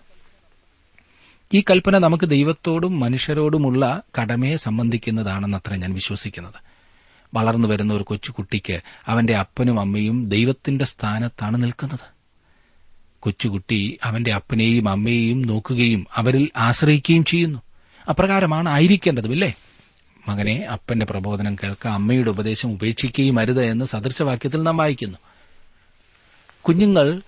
ഈ 1.54 1.64
കൽപ്പന 1.70 1.98
നമുക്ക് 1.98 2.30
ദൈവത്തോടും 2.30 3.00
മനുഷ്യരോടുമുള്ള 3.00 4.02
കടമയെ 4.22 4.56
സംബന്ധിക്കുന്നതാണെന്നത്ര 4.56 5.76
ഞാൻ 5.76 5.94
വിശ്വസിക്കുന്നത്. 5.94 6.54
വളർന്നു 7.34 7.68
വരുന്ന 7.68 7.94
ഒരു 7.94 8.04
കൊച്ചുകുട്ടിക്ക് 8.04 8.80
അവന്റെ 9.08 9.36
അപ്പനും 9.36 9.80
അമ്മയും 9.80 10.30
ദൈവത്തിന്റെ 10.30 10.86
സ്ഥാനത്താണ് 10.86 11.64
നിൽക്കുന്നത്. 11.64 12.14
കൊച്ചുകുട്ടി 13.20 14.00
അവന്റെ 14.04 14.34
അപ്പനെയും 14.34 14.90
അമ്മയെയും 14.90 15.42
നോക്കുകയും 15.42 16.06
അവരിൽ 16.16 16.50
ആശ്രയിക്കുകയും 16.58 17.26
ചെയ്യുന്നു. 17.26 17.63
അപ്രകാരമാണ് 18.10 18.70
ആയിരിക്കേണ്ടതുമില്ലേ? 18.70 19.54
മകനെ 20.28 20.66
അപ്പന്റെ 20.72 21.06
പ്രബോധനം 21.06 21.56
കേൾക്കുക 21.56 21.92
അമ്മയുടെ 21.92 22.30
ഉപദേശം 22.30 22.72
ഉപേക്ഷിക്കുകയും 22.72 23.40
അരുത് 23.40 23.66
എന്ന് 23.66 23.86
സദൃശവാക്യത്തിൽ 23.86 24.64
നാം 24.64 24.78
വായിക്കുന്നു. 24.78 25.18
കുഞ്ഞുങ്ങൾ 26.62 27.22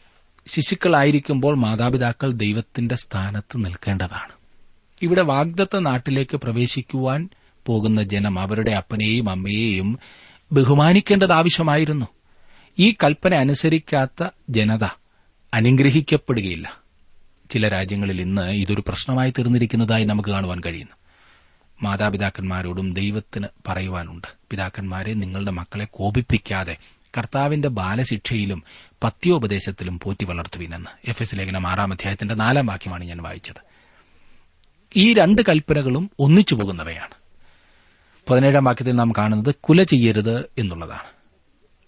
ശിശുക്കളായിരിക്കുമ്പോൾ 0.47 1.55
മാതാപിതാക്കൾ 1.55 2.31
ദൈവത്തിന്റെ 2.31 2.95
സ്ഥാനത്ത് 2.95 3.65
നിൽക്കേണ്ടതാണ്. 3.65 4.31
ഇവിടെ 5.01 5.23
വാഗ്ദത്ത 5.23 5.77
നാട്ടിലേക്ക് 5.79 6.37
പ്രവേശിക്കുവാൻ 6.37 7.29
പോകുന്ന 7.65 8.03
ജനം 8.03 8.39
അവരുടെ 8.39 8.71
അപ്പനെയും 8.71 9.29
അമ്മയെയും 9.29 9.99
ബഹുമാനിക്കേണ്ടത് 10.51 11.33
ആവശ്യമായിരുന്നു. 11.33 12.05
ഈ 12.79 12.91
കൽപ്പന 12.91 13.33
അനുസരിക്കാത്ത 13.35 14.27
ജനത 14.49 14.87
അനുഗ്രഹിക്കപ്പെടുകയില്ല. 15.53 16.84
ചില 17.49 17.67
രാജ്യങ്ങളിൽ 17.67 18.21
ഇന്ന് 18.21 18.51
ഇതൊരു 18.51 18.83
പ്രശ്നമായി 18.87 19.31
തീർന്നിരിക്കുന്നതായി 19.31 20.03
നമുക്ക് 20.03 20.29
കാണുവാൻ 20.29 20.61
കഴിയുന്നു. 20.65 20.95
മാതാപിതാക്കന്മാരോടും 21.83 22.93
ദൈവത്തിന് 22.93 23.47
പറയുവാനുണ്ട്. 23.67 24.27
പിതാക്കന്മാരെ 24.49 25.13
നിങ്ങളുടെ 25.13 25.51
മക്കളെ 25.51 25.85
കോപിപ്പിക്കാതെ 25.85 26.77
കർത്താവിന്റെ 27.17 27.67
ബാലശിക്ഷയിലും 27.67 28.63
പത്യോപദേശത്തിലും 29.03 29.99
പോറ്റി 29.99 30.25
വളർത്തുവിനെന്ന് 30.25 31.09
എഫ് 31.09 31.23
എസ് 31.23 31.35
ലേഖനം 31.35 31.67
ആറാം 31.67 31.93
അധ്യായത്തിന്റെ 31.93 32.35
നാലാം 32.35 32.65
വാക്യമാണ് 32.65 33.03
ഞാൻ 33.03 33.21
വായിച്ചത്. 33.21 33.61
ഈ 34.95 35.13
രണ്ട് 35.13 35.41
കൽപ്പനകളും 35.41 36.11
ഒന്നിച്ചു 36.19 36.55
പോകുന്നവയാണ്. 36.55 37.13
പതിനേഴാം 38.29 38.63
വാക്യത്തിൽ 38.63 38.95
നാം 38.95 39.11
കാണുന്നത് 39.17 39.55
കുല 39.55 39.83
ചെയ്യരുത് 39.83 40.49
എന്നുള്ളതാണ്. 40.57 41.14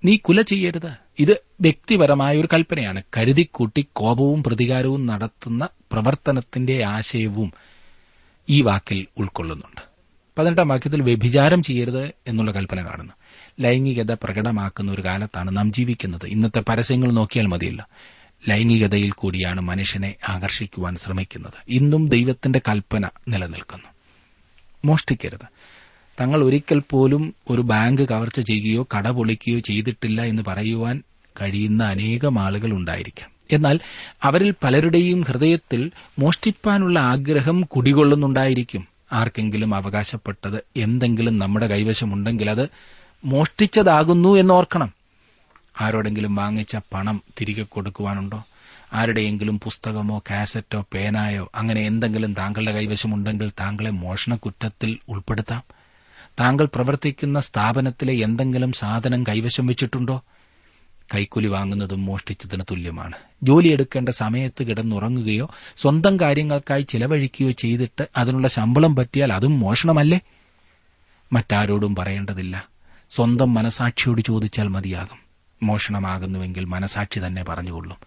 നീ 0.06 0.18
കുല 0.18 0.42
ചെയ്യരുത്. 0.42 0.92
ഇത് 1.20 1.38
വ്യക്തിപരമായ 1.62 2.38
ഒരു 2.38 2.48
കൽപ്പനയാണ്. 2.54 3.04
കരുതിക്കൂട്ടി 3.18 3.88
കോപവും 3.94 4.44
പ്രതികാരവും 4.44 5.06
നടത്തുന്ന 5.06 5.70
പ്രവർത്തനത്തിന്റെ 5.92 6.84
ആശയവും 6.84 7.54
ഈ 8.50 8.62
വാക്കിൽ 8.62 9.08
ഉൾക്കൊള്ളുന്നുണ്ട്. 9.18 9.82
പതിനെട്ടാം 10.38 10.68
വാക്യത്തിൽ 10.68 11.02
വ്യഭിചാരം 11.02 11.64
ചെയ്യരുത് 11.64 12.12
എന്നുള്ള 12.28 12.52
കൽപ്പന 12.52 12.86
കാണുന്നു. 12.86 13.14
ലൈംഗികത 13.60 14.14
പ്രകടമാക്കുന്ന 14.14 14.92
ഒരു 14.92 15.06
കാലത്താണ് 15.06 15.58
നാം 15.58 15.74
ജീവിക്കുന്നത്. 15.74 16.26
ഇന്നത്തെ 16.26 16.60
പരസ്യങ്ങൾ 16.60 17.12
നോക്കിയാൽ 17.12 17.46
മതിയല്ല. 17.46 17.88
ലൈംഗികതയിൽ 18.50 19.12
കൂടിയാണ് 19.12 19.62
മനുഷ്യനെ 19.62 20.16
ആകർഷിക്കുവാൻ 20.30 20.96
ശ്രമിക്കുന്നത്. 20.96 21.54
ഇന്നും 21.68 22.10
ദൈവത്തിന്റെ 22.10 22.62
കൽപ്പന 22.68 23.10
നിലനിൽക്കുന്നു. 23.28 23.88
മോഷ്ടിക്കരുത്. 24.86 25.48
തങ്ങൾ 26.20 26.44
ഒരിക്കൽ 26.44 26.82
പോലും 26.90 27.34
ഒരു 27.50 27.62
ബാങ്ക് 27.62 28.02
കവർച്ച 28.02 28.40
ചെയ്യുകയോ 28.40 28.88
കട 28.98 29.10
പൊളിക്കുകയോ 29.10 29.60
ചെയ്തിട്ടില്ല 29.60 30.22
എന്ന് 30.22 30.44
പറയുവാൻ 30.48 31.04
കഴിയുന്ന 31.42 31.84
അനേകം 31.84 32.40
ആളുകൾ 32.40 32.72
ഉണ്ടായിരിക്കാം. 32.72 33.30
എന്നാൽ 33.52 33.80
അവരിൽ 34.24 34.54
പലരുടെയും 34.64 35.22
ഹൃദയത്തിൽ 35.22 35.92
മോഷ്ടിപ്പാനുള്ള 36.20 37.00
ആഗ്രഹം 37.00 37.62
കുടികൊള്ളുന്നുണ്ടായിരിക്കും. 37.62 38.88
ആർക്കെങ്കിലും 39.14 39.76
അവകാശപ്പെട്ടത് 39.76 40.64
എന്തെങ്കിലും 40.76 41.40
നമ്മുടെ 41.40 41.68
കൈവശമുണ്ടെങ്കിൽ 41.68 42.50
അത് 42.50 42.70
മോഷ്ടിച്ചതാകുന്നു 43.26 44.36
എന്നോർക്കണം. 44.36 44.94
ആരോടെങ്കിലും 45.82 46.36
വാങ്ങിച്ച 46.36 46.78
പണം 46.94 47.22
തിരികെ 47.42 47.64
കൊടുക്കുവാനുണ്ടോ? 47.64 48.44
ആരുടെയെങ്കിലും 48.94 49.60
പുസ്തകമോ 49.60 50.24
കാസറ്റോ 50.30 50.86
പേനായോ 50.94 51.52
അങ്ങനെ 51.56 51.82
എന്തെങ്കിലും 51.82 52.34
താങ്കളുടെ 52.34 52.72
കൈവശമുണ്ടെങ്കിൽ 52.72 53.52
താങ്കളെ 53.60 53.90
മോഷണക്കുറ്റത്തിൽ 53.90 54.98
ഉൾപ്പെടുത്താം. 55.10 55.77
താങ്കൾ 56.40 56.66
പ്രവർത്തിക്കുന്ന 56.66 57.40
സ്ഥാപനത്തിലെ 57.40 58.14
എന്തെങ്കിലും 58.14 58.72
സാധനം 58.72 59.24
കൈവശം 59.24 59.68
വെച്ചിട്ടുണ്ടോ? 59.68 60.24
കൈക്കൂലി 61.16 61.48
വാങ്ങുന്നതും 61.48 62.06
മോഷ്ടിച്ചതിന് 62.06 62.64
തുല്യമാണ്. 62.72 63.16
ജോലിയെടുക്കേണ്ട 63.44 64.10
സമയത്ത് 64.10 64.64
കിടന്നുറങ്ങുകയോ 64.64 65.50
സ്വന്തം 65.78 66.20
കാര്യങ്ങൾക്കായി 66.20 66.82
ചിലവഴിക്കുകയോ 66.82 67.52
ചെയ്തിട്ട് 67.52 68.08
അതിനുള്ള 68.18 68.48
ശമ്പളം 68.48 68.96
പറ്റിയാൽ 68.96 69.34
അതും 69.34 69.60
മോഷണമല്ലേ? 69.60 70.20
മറ്റാരോടും 71.34 71.96
പറയേണ്ടതില്ല. 71.96 72.68
സ്വന്തം 73.16 73.54
മനസാക്ഷിയോട് 73.54 74.22
ചോദിച്ചാൽ 74.22 74.68
മതിയാകും. 74.68 75.20
മോഷണമാകുന്നുവെങ്കിൽ 75.64 76.66
മനസാക്ഷി 76.66 77.20
തന്നെ 77.20 77.44
പറഞ്ഞുകൊള്ളും. 77.44 77.98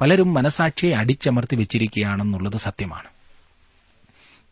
പലരും 0.00 0.34
മനസാക്ഷിയെ 0.34 0.94
അടിച്ചമർത്തി 0.94 1.56
വെച്ചിരിക്കുകയാണെന്നുള്ളത് 1.56 2.56
സത്യമാണ്. 2.56 3.17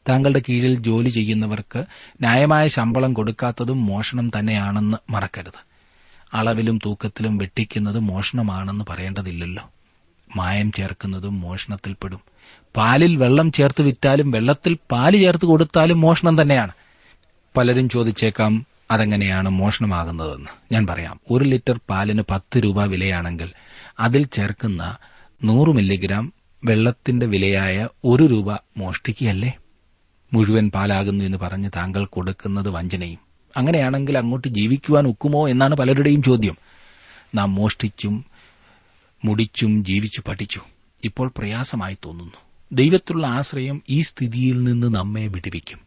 താങ്കളുടെ 0.08 0.42
കീഴിൽ 0.48 0.76
ജോലി 0.78 1.08
ചെയ്യുന്നവർക്ക് 1.08 1.84
ന്യായമായ 2.20 2.68
ശമ്പളം 2.68 3.12
കൊടുക്കാത്തതും 3.12 3.86
മോഷണം 3.86 4.30
തന്നെയാണെന്ന് 4.38 5.12
മറക്കരുത്. 5.12 5.60
അളവിലും 6.34 6.78
തൂക്കത്തിലും 6.84 7.38
വെട്ടിക്കുന്നത് 7.38 7.98
മോഷണമാണെന്ന് 7.98 8.84
പറയേണ്ടതില്ലല്ലോ. 8.88 9.70
മായം 10.36 10.72
ചേർക്കുന്നതും 10.72 11.40
മോഷണത്തിൽപ്പെടും. 11.40 12.20
പാലിൽ 12.76 13.16
വെള്ളം 13.16 13.52
ചേർത്ത് 13.52 13.82
വിറ്റാലും 13.82 14.30
വെള്ളത്തിൽ 14.30 14.78
പാൽ 14.92 15.16
ചേർത്ത് 15.16 15.46
കൊടുത്താലും 15.46 16.00
മോഷണം 16.00 16.42
തന്നെയാണ്. 16.42 16.72
പലരും 17.56 17.88
ചോദിച്ചേക്കാം 17.88 18.66
അതെങ്ങനെയാണ് 18.90 19.48
മോഷണമാകുന്നതെന്ന്. 19.48 20.48
ഞാൻ 20.72 20.86
പറയാം 20.86 21.20
ഒരു 21.30 21.44
ലിറ്റർ 21.44 21.80
പാലിന് 21.90 22.22
പത്ത് 22.30 22.58
രൂപ 22.64 22.84
വിലയാണെങ്കിൽ 22.84 23.52
അതിൽ 24.00 24.24
ചേർക്കുന്ന 24.24 24.96
നൂറ് 25.44 25.68
മില്ലിഗ്രാം 25.68 26.32
വെള്ളത്തിന്റെ 26.64 27.26
വിലയായ 27.26 27.88
ഒരു 28.04 28.24
രൂപ 28.24 28.56
മോഷ്ടിക്കുകയല്ലേ? 28.76 29.58
മുഴുവൻ 30.36 30.70
പാലാകുന്നു 30.70 31.24
എന്ന് 31.24 31.38
പറഞ്ഞ് 31.38 31.70
താങ്കൾ 31.76 32.04
കൊടുക്കുന്നത് 32.04 32.68
വഞ്ചനയും. 32.68 33.18
അങ്ങനെയാണെങ്കിൽ 33.56 34.18
അങ്ങോട്ട് 34.18 34.48
ജീവിക്കുവാൻ 34.48 35.06
ഒക്കുമോ 35.06 35.48
എന്നാണ് 35.48 35.74
പലരുടെയും 35.74 36.22
ചോദ്യം. 36.22 36.56
നാം 37.34 37.54
മോഷ്ടിച്ചും 37.54 38.24
മുടിച്ചും 39.24 39.84
ജീവിച്ചു 39.84 40.22
പഠിച്ചു. 40.28 40.60
ഇപ്പോൾ 41.04 41.32
പ്രയാസമായി 41.36 41.96
തോന്നുന്നു. 42.04 42.34
ദൈവത്തിലുള്ള 42.72 43.26
ആശ്രയം 43.26 43.82
ഈ 43.90 44.02
സ്ഥിതിയിൽ 44.02 44.64
നിന്ന് 44.64 44.86
നമ്മെ 44.86 45.26
വിടുവിക്കും. 45.26 45.80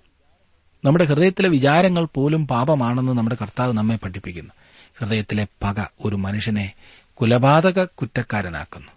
നമ്മുടെ 0.86 1.06
ഹൃദയത്തിലെ 1.06 1.50
വിചാരങ്ങൾ 1.50 2.08
പോലും 2.16 2.48
പാപമാണെന്ന് 2.48 3.12
നമ്മുടെ 3.12 3.38
കർത്താവ് 3.42 3.74
നമ്മെ 3.74 3.96
പഠിപ്പിക്കുന്നു. 3.96 4.54
ഹൃദയത്തിലെ 5.00 5.48
പക 5.64 5.86
ഒരു 6.06 6.16
മനുഷ്യനെ 6.16 6.74
കുലപാതക 7.14 7.84
കുറ്റക്കാരനാക്കുന്നു. 7.84 8.92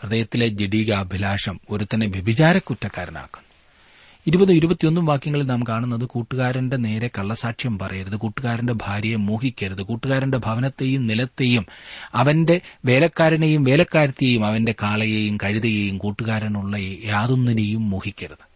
ഹൃദയത്തിലെ 0.00 0.48
ജഡീക 0.48 0.92
അഭിലാഷം 0.92 1.60
ഒരുത്തനെ 1.70 2.06
വ്യഭിചാര 2.06 2.58
കുറ്റക്കാരനാക്കുന്നു 2.58 3.47
ഇരുപത് 4.28 4.52
ഇരുപത്തിയൊന്നും 4.52 5.06
വാക്യങ്ങളിൽ 5.06 5.46
നാം 5.46 5.62
കാണുന്നത് 5.68 6.04
കൂട്ടുകാരന്റെ 6.04 6.76
നേരെ 6.76 7.10
കള്ളസാക്ഷ്യം 7.18 7.78
പറയരുത് 7.78 8.16
കൂട്ടുകാരന്റെ 8.16 8.72
ഭാര്യയെ 8.72 9.16
മോഹിക്കരുത് 9.16 9.82
കൂട്ടുകാരന്റെ 9.82 10.38
ഭവനത്തെയും 10.38 11.06
നിലത്തെയും 11.06 11.66
അവന്റെ 12.14 12.60
വേലക്കാരനെയും 12.84 13.64
വേലക്കാരത്തെയും 13.64 14.46
അവന്റെ 14.46 14.74
കാളയെയും 14.82 15.38
കഴുതയെയും 15.42 15.98
കൂട്ടുകാരനുള്ള 15.98 16.76
യാതൊന്നിനെയും 17.04 17.90
മോഹിക്കരുത്. 17.90 18.48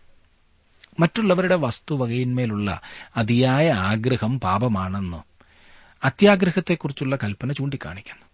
മറ്റുള്ളവരുടെ 1.01 1.55
വസ്തുവകയിന്മേലുള്ള 1.55 2.81
അതിയായ 3.17 3.71
ആഗ്രഹം 3.71 4.41
പാപമാണെന്ന് 4.41 5.19
അത്യാഗ്രഹത്തെക്കുറിച്ചുള്ള 6.05 7.17
കൽപ്പന 7.17 7.53
ചൂണ്ടിക്കാണിക്കുന്നു. 7.53 8.27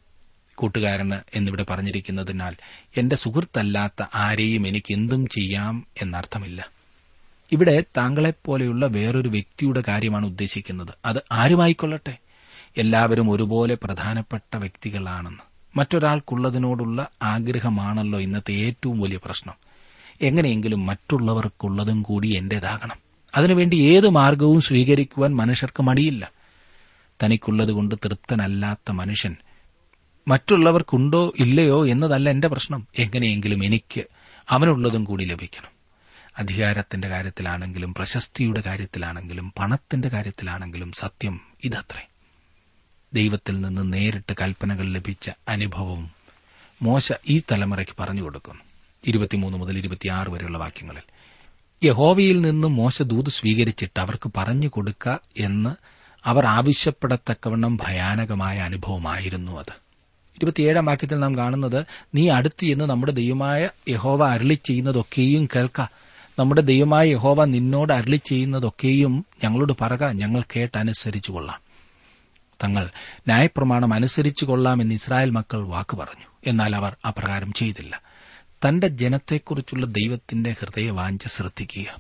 കൂട്ടുകാരന് 0.54 1.14
എന്നിവിടെ 1.34 1.62
പറഞ്ഞിരിക്കുന്നതിനാൽ 1.70 2.54
എന്റെ 2.96 3.16
സുഹൃത്തല്ലാത്ത 3.16 4.04
ആരെയും 4.14 4.66
എനിക്ക് 4.66 4.92
എന്തും 4.92 5.26
ചെയ്യാം 5.26 5.86
എന്നർത്ഥമില്ല. 6.02 6.77
ഇവിടെ 7.52 7.84
താങ്കളെപ്പോലെയുള്ള 7.96 8.86
വേറൊരു 8.86 9.28
വ്യക്തിയുടെ 9.28 9.82
കാര്യമാണ് 9.88 10.26
ഉദ്ദേശിക്കുന്നത്. 10.26 10.88
അത് 11.04 11.16
ആരുമായിക്കൊള്ളട്ടെ? 11.32 12.18
എല്ലാവരും 12.76 13.30
ഒരുപോലെ 13.30 13.78
പ്രധാനപ്പെട്ട 13.82 14.56
വ്യക്തികളാണെന്ന്. 14.56 15.38
മറ്റൊരാൾക്കുള്ളതിനോടുള്ള 15.78 17.08
ആഗ്രഹമാണല്ലോ 17.22 18.20
ഇന്നത്തെ 18.20 18.52
ഏറ്റവും 18.52 19.00
വലിയ 19.00 19.18
പ്രശ്നം. 19.24 19.54
എങ്ങനെയെങ്കിലും 20.22 20.86
മറ്റുള്ളവർക്കുള്ളതും 20.86 22.02
കൂടി 22.02 22.28
എന്റേതാകണം. 22.28 22.96
അതിനുവേണ്ടി 23.36 23.76
ഏത് 23.76 24.08
മാർഗവും 24.08 24.60
സ്വീകരിക്കുവാൻ 24.60 25.36
മനുഷ്യർക്ക് 25.36 25.82
മടിയില്ല. 25.82 26.30
തനിക്കുള്ളതുകൊണ്ട് 27.22 27.94
തൃപ്തനല്ലാത്ത 27.94 28.90
മനുഷ്യൻ 28.90 29.36
മറ്റുള്ളവർക്കുണ്ടോ 30.28 31.32
ഇല്ലയോ 31.40 31.86
എന്നതല്ല 31.86 32.30
എന്റെ 32.30 32.48
പ്രശ്നം. 32.48 32.86
എങ്ങനെയെങ്കിലും 32.98 33.64
എനിക്ക് 33.64 34.04
അവനുള്ളതും 34.48 35.04
കൂടി 35.04 35.24
ലഭിക്കണം. 35.24 35.77
അധികാരത്തിന്റെ 36.38 37.08
കാര്യത്തിലാണെങ്കിലും 37.08 37.94
പ്രശസ്തിയുടെ 37.94 38.62
കാര്യത്തിലാണെങ്കിലും 38.66 39.52
പണത്തിന്റെ 39.58 40.08
കാര്യത്തിലാണെങ്കിലും 40.08 40.92
സത്യം 40.92 41.40
ഇതത്രേ. 41.64 42.08
ദൈവത്തിൽ 43.14 43.60
നിന്ന് 43.60 43.92
നേരിട്ട് 43.92 44.34
കൽപ്പനകൾ 44.40 44.92
ലഭിച്ച 44.92 45.30
അനുഭവവും 45.48 46.10
മോശ 46.82 47.12
ഈ 47.28 47.42
തലമുറയ്ക്ക് 47.52 47.92
പറഞ്ഞു 48.00 48.22
കൊടുക്കുന്നു. 48.22 48.60
ഇരുപത്തിമൂന്ന് 49.06 49.58
മുതൽ 49.58 49.78
ഇരുപത്തിയാറ് 49.78 50.28
വരെയുള്ള 50.28 50.58
വാക്യങ്ങളിൽ. 50.58 51.02
യഹോവയിൽ 51.84 52.40
നിന്ന് 52.40 52.68
മോശ 52.68 53.02
ദൂത് 53.02 53.30
സ്വീകരിച്ചിട്ട് 53.30 54.00
അവർക്ക് 54.00 54.30
പറഞ്ഞു 54.36 54.68
കൊടുക്ക 54.68 55.16
എന്ന് 55.38 55.76
അവർ 56.24 56.46
ആവശ്യപ്പെടത്തക്കവണ്ണം 56.46 57.76
ഭയാനകമായ 57.76 58.58
അനുഭവമായിരുന്നു 58.58 59.52
അത്. 59.52 59.72
ഇരുപത്തിയേഴാം 60.36 60.84
വാക്യത്തിൽ 60.84 61.18
നാം 61.18 61.36
കാണുന്നത് 61.36 61.84
നീ 62.14 62.30
അടുത്ത് 62.30 62.64
എന്ന് 62.64 62.84
നമ്മുടെ 62.84 63.12
ദൈവമായ 63.12 63.70
യഹോവ 63.88 64.28
അരളി 64.28 64.58
ചെയ്യുന്നതൊക്കെയും 64.64 65.48
കേൾക്ക. 65.56 65.97
നമ്മുടെ 66.38 66.60
ദൈവമായ 66.60 67.08
യഹോവ 67.08 67.44
നിന്നോട് 67.44 67.92
അരളി 67.92 68.16
ചെയ്യുന്നതൊക്കെയും 68.16 69.26
ഞങ്ങളോട് 69.44 69.72
പറക 69.80 70.10
ഞങ്ങൾ 70.10 70.42
കേട്ടനുസരിച്ചു 70.56 71.32
കൊള്ളാം. 71.32 71.60
തങ്ങൾ 72.64 72.84
ന്യായപ്രമാണം 73.18 73.94
അനുസരിച്ചു 73.94 74.44
കൊള്ളാമെന്ന് 74.44 74.94
ഇസ്രായേൽ 74.94 75.30
മക്കൾ 75.30 75.66
വാക്കു 75.66 75.96
പറഞ്ഞു. 75.96 76.24
എന്നാൽ 76.46 76.76
അവർ 76.76 76.96
അപ്രകാരം 77.06 77.52
ചെയ്തില്ല. 77.52 78.02
തന്റെ 78.68 78.88
ജനത്തെക്കുറിച്ചുള്ള 78.88 79.86
ദൈവത്തിന്റെ 79.86 80.54
ഹൃദയവാഞ്ച 80.60 81.26
ശ്രദ്ധിക്കുക. 81.26 81.96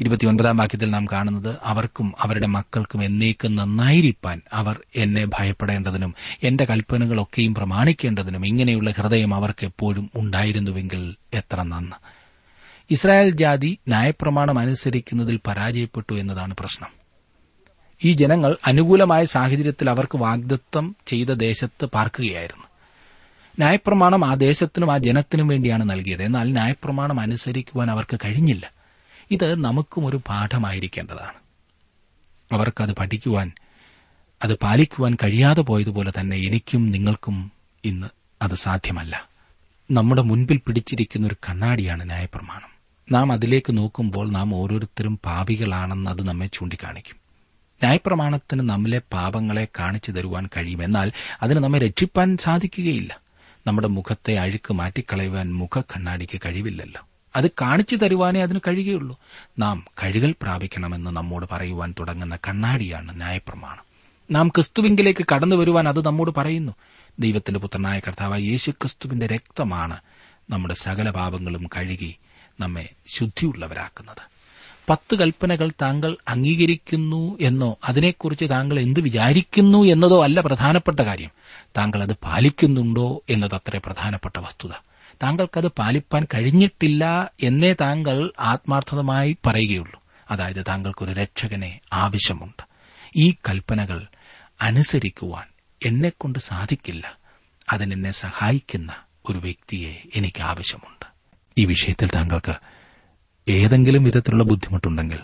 ഇരുപത്തിയൊൻപതാം 0.00 0.56
വാക്യത്തിൽ 0.56 0.90
നാം 0.90 1.06
കാണുന്നത് 1.12 1.56
അവർക്കും 1.62 2.12
അവരുടെ 2.20 2.46
മക്കൾക്കും 2.46 3.04
എന്നേക്കും 3.04 3.56
നന്നായിരിക്കാൻ 3.56 4.40
അവർ 4.52 4.80
എന്നെ 4.96 5.26
ഭയപ്പെടേണ്ടതിനും 5.26 6.14
എന്റെ 6.42 6.64
കൽപ്പനകളൊക്കെയും 6.64 7.54
പ്രമാണിക്കേണ്ടതിനും 7.54 8.46
ഇങ്ങനെയുള്ള 8.46 8.90
ഹൃദയം 8.90 9.34
അവർക്ക് 9.34 9.64
എപ്പോഴും 9.64 10.10
ഉണ്ടായിരുന്നുവെങ്കിൽ 10.16 11.16
എത്ര 11.34 11.62
നന്ന്. 11.62 12.19
ഇസ്രായേൽ 12.90 13.30
ജാതി 13.30 13.78
ന്യായപ്രമാണം 13.88 14.58
അനുസരിക്കുന്നതിൽ 14.58 15.40
പരാജയപ്പെട്ടു 15.46 16.14
എന്നതാണ് 16.14 16.54
പ്രശ്നം. 16.54 16.88
ഈ 18.04 18.12
ജനങ്ങൾ 18.12 18.56
അനുകൂലമായ 18.66 19.24
സാഹചര്യത്തിൽ 19.24 19.90
അവർക്ക് 19.90 20.18
വാഗ്ദത്തം 20.18 20.96
ചെയ്ത 21.06 21.26
ദേശത്ത് 21.26 21.86
പാർക്കുകയായിരുന്നു. 21.86 22.64
ന്യായപ്രമാണം 23.58 24.24
ആ 24.24 24.34
ദേശത്തിനും 24.34 24.92
ആ 24.92 24.98
ജനത്തിനും 24.98 25.48
വേണ്ടിയാണ് 25.48 25.90
നൽകിയത്. 25.90 26.22
എന്നാൽ 26.22 26.52
ന്യായപ്രമാണം 26.52 27.20
അനുസരിക്കുവാൻ 27.20 27.90
അവർക്ക് 27.90 28.18
കഴിഞ്ഞില്ല. 28.24 28.72
ഇത് 29.30 29.64
നമുക്കും 29.64 30.06
ഒരു 30.06 30.16
പാഠമായിരിക്കേണ്ടതാണ്. 30.16 31.38
അവർക്കത് 32.52 32.92
പഠിക്കുവാൻ 32.92 33.52
അത് 34.44 34.54
പാലിക്കുവാൻ 34.54 35.16
കഴിയാതെ 35.24 35.62
പോയതുപോലെ 35.62 36.12
തന്നെ 36.20 36.36
എനിക്കും 36.36 36.90
നിങ്ങൾക്കും 36.90 37.52
ഇന്ന് 37.84 38.06
അത് 38.42 38.54
സാധ്യമല്ല. 38.54 39.28
നമ്മുടെ 39.90 40.22
മുൻപിൽ 40.22 40.56
പിടിച്ചിരിക്കുന്ന 40.56 41.26
ഒരു 41.26 41.36
കണ്ണാടിയാണ് 41.48 42.06
ന്യായപ്രമാണം. 42.06 42.79
നാം 43.12 43.32
അതിലേക്ക് 43.32 43.78
നോക്കുമ്പോൾ 43.78 44.30
നാം 44.30 44.54
ഓരോരുത്തരും 44.54 45.20
പാപികളാണെന്ന് 45.24 46.10
അത് 46.10 46.28
നമ്മെ 46.28 46.46
ചൂണ്ടിക്കാണിക്കും. 46.52 47.16
ന്യായപ്രമാണത്തിന് 47.82 48.60
നമ്മിലെ 48.60 49.00
പാപങ്ങളെ 49.12 49.68
കാണിച്ചു 49.78 50.10
തരുവാൻ 50.10 50.48
കഴിയുമെന്നാൽ 50.56 51.12
അതിന് 51.42 51.58
നമ്മെ 51.58 51.78
രക്ഷിപ്പാൻ 51.78 52.36
സാധിക്കുകയില്ല. 52.36 53.20
നമ്മുടെ 53.66 53.88
മുഖത്തെ 53.88 54.34
അഴുക്ക് 54.34 54.74
മാറ്റിക്കളയുവാൻ 54.74 55.54
മുഖക്കണ്ണാടിക്ക് 55.54 56.40
കഴിവില്ലല്ലോ. 56.46 57.08
അത് 57.36 57.50
കാണിച്ചു 57.50 57.96
തരുവാനേ 57.96 58.42
അതിന് 58.42 58.60
കഴിയുകയുള്ളൂ. 58.68 59.20
നാം 59.58 59.84
കഴുകൽ 60.02 60.34
പ്രാപിക്കണമെന്ന് 60.42 61.10
നമ്മോട് 61.10 61.46
പറയുവാൻ 61.52 61.94
തുടങ്ങുന്ന 61.98 62.36
കണ്ണാടിയാണ് 62.36 63.16
ന്യായപ്രമാണം. 63.16 63.84
നാം 64.30 64.48
ക്രിസ്തുവിങ്കിലേക്ക് 64.48 65.26
കടന്നു 65.34 65.56
വരുവാൻ 65.56 65.88
അത് 65.88 66.06
നമ്മോട് 66.06 66.30
പറയുന്നു. 66.36 66.72
ദൈവത്തിന്റെ 67.18 67.60
പുത്രനായ 67.60 67.98
കർത്താവ് 67.98 68.40
യേശു 68.40 68.70
ക്രിസ്തുവിന്റെ 68.70 69.26
രക്തമാണ് 69.26 69.96
നമ്മുടെ 70.50 70.74
സകല 70.74 71.10
പാപങ്ങളും 71.10 71.68
കഴുകി 71.76 72.16
നമ്മെ 72.60 72.88
ശുദ്ധിയുള്ളവരാക്കുന്നത്. 73.16 74.30
പത്ത് 74.90 75.14
കൽപ്പനകൾ 75.14 75.70
താങ്കൾ 75.82 76.16
അംഗീകരിക്കുന്നു 76.28 77.38
എന്നോ 77.40 77.78
അതിനെക്കുറിച്ച് 77.84 78.44
താങ്കൾ 78.44 78.80
എന്ത് 78.80 79.00
വിചാരിക്കുന്നു 79.00 79.84
എന്നതോ 79.84 80.24
അല്ല 80.24 80.40
പ്രധാനപ്പെട്ട 80.40 81.00
കാര്യം. 81.00 81.30
താങ്കൾ 81.78 82.02
അത് 82.02 82.12
പാലിക്കുന്നുണ്ടോ 82.12 83.22
എന്നതത്രേ 83.30 83.80
പ്രധാനപ്പെട്ട 83.86 84.38
വസ്തുത. 84.38 84.70
താങ്കൾക്കത് 85.22 85.66
പാലിപ്പാൻ 85.66 86.26
കഴിഞ്ഞിട്ടില്ല 86.34 87.30
എന്നേ 87.42 87.72
താങ്കൾ 87.72 88.32
ആത്മാർത്ഥമായി 88.38 89.36
പറയുകയുള്ളൂ. 89.46 90.02
അതായത് 90.30 90.64
താങ്കൾക്കൊരു 90.68 91.12
രക്ഷകനെ 91.12 91.80
ആവശ്യമുണ്ട്. 91.92 92.62
ഈ 93.16 93.34
കൽപ്പനകൾ 93.48 94.06
അനുസരിക്കുവാൻ 94.60 95.46
എന്നെക്കൊണ്ട് 95.86 96.38
സാധിക്കില്ല. 96.38 97.18
അതിനെന്നെ 97.70 98.10
സഹായിക്കുന്ന 98.10 98.94
ഒരു 99.28 99.38
വ്യക്തിയെ 99.38 100.02
എനിക്ക് 100.16 100.42
ആവശ്യമുണ്ട്. 100.42 100.99
ഈ 101.60 101.64
വിഷയത്തിൽ 101.64 102.10
താങ്കൾക്ക് 102.14 102.54
ഏതെങ്കിലും 103.50 104.04
വിധത്തിലുള്ള 104.04 104.44
ബുദ്ധിമുട്ടുണ്ടെങ്കിൽ 104.44 105.18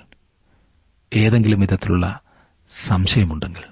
ഏതെങ്കിലും 1.14 1.61
വിധത്തിലുള്ള 1.61 2.20
സംശയമുണ്ടെങ്കിൽ 2.68 3.62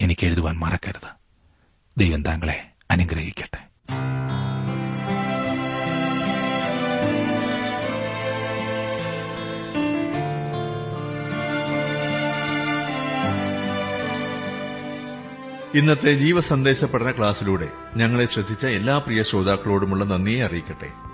എനിക്ക് 0.00 0.26
എഴുതുവാൻ 0.26 0.56
മറക്കരുത്. 0.56 1.08
ദൈവം 1.98 2.24
താങ്കളെ 2.24 2.66
അനുഗ്രഹിക്കട്ടെ. 2.90 3.60
ഇന്നത്തെ 15.78 16.12
ജീവസന്ദേശ 16.12 16.84
പഠന 16.84 17.10
ക്ലാസ്സിലൂടെ 17.10 17.68
ഞങ്ങളെ 17.96 18.26
ശ്രദ്ധിച്ച 18.26 18.66
എല്ലാ 18.66 18.98
പ്രിയ 18.98 19.22
ശ്രോതാക്കളോടുമുള്ള 19.22 20.04
നന്ദിയെ 20.04 20.44
അറിയിക്കട്ടെ. 20.44 21.13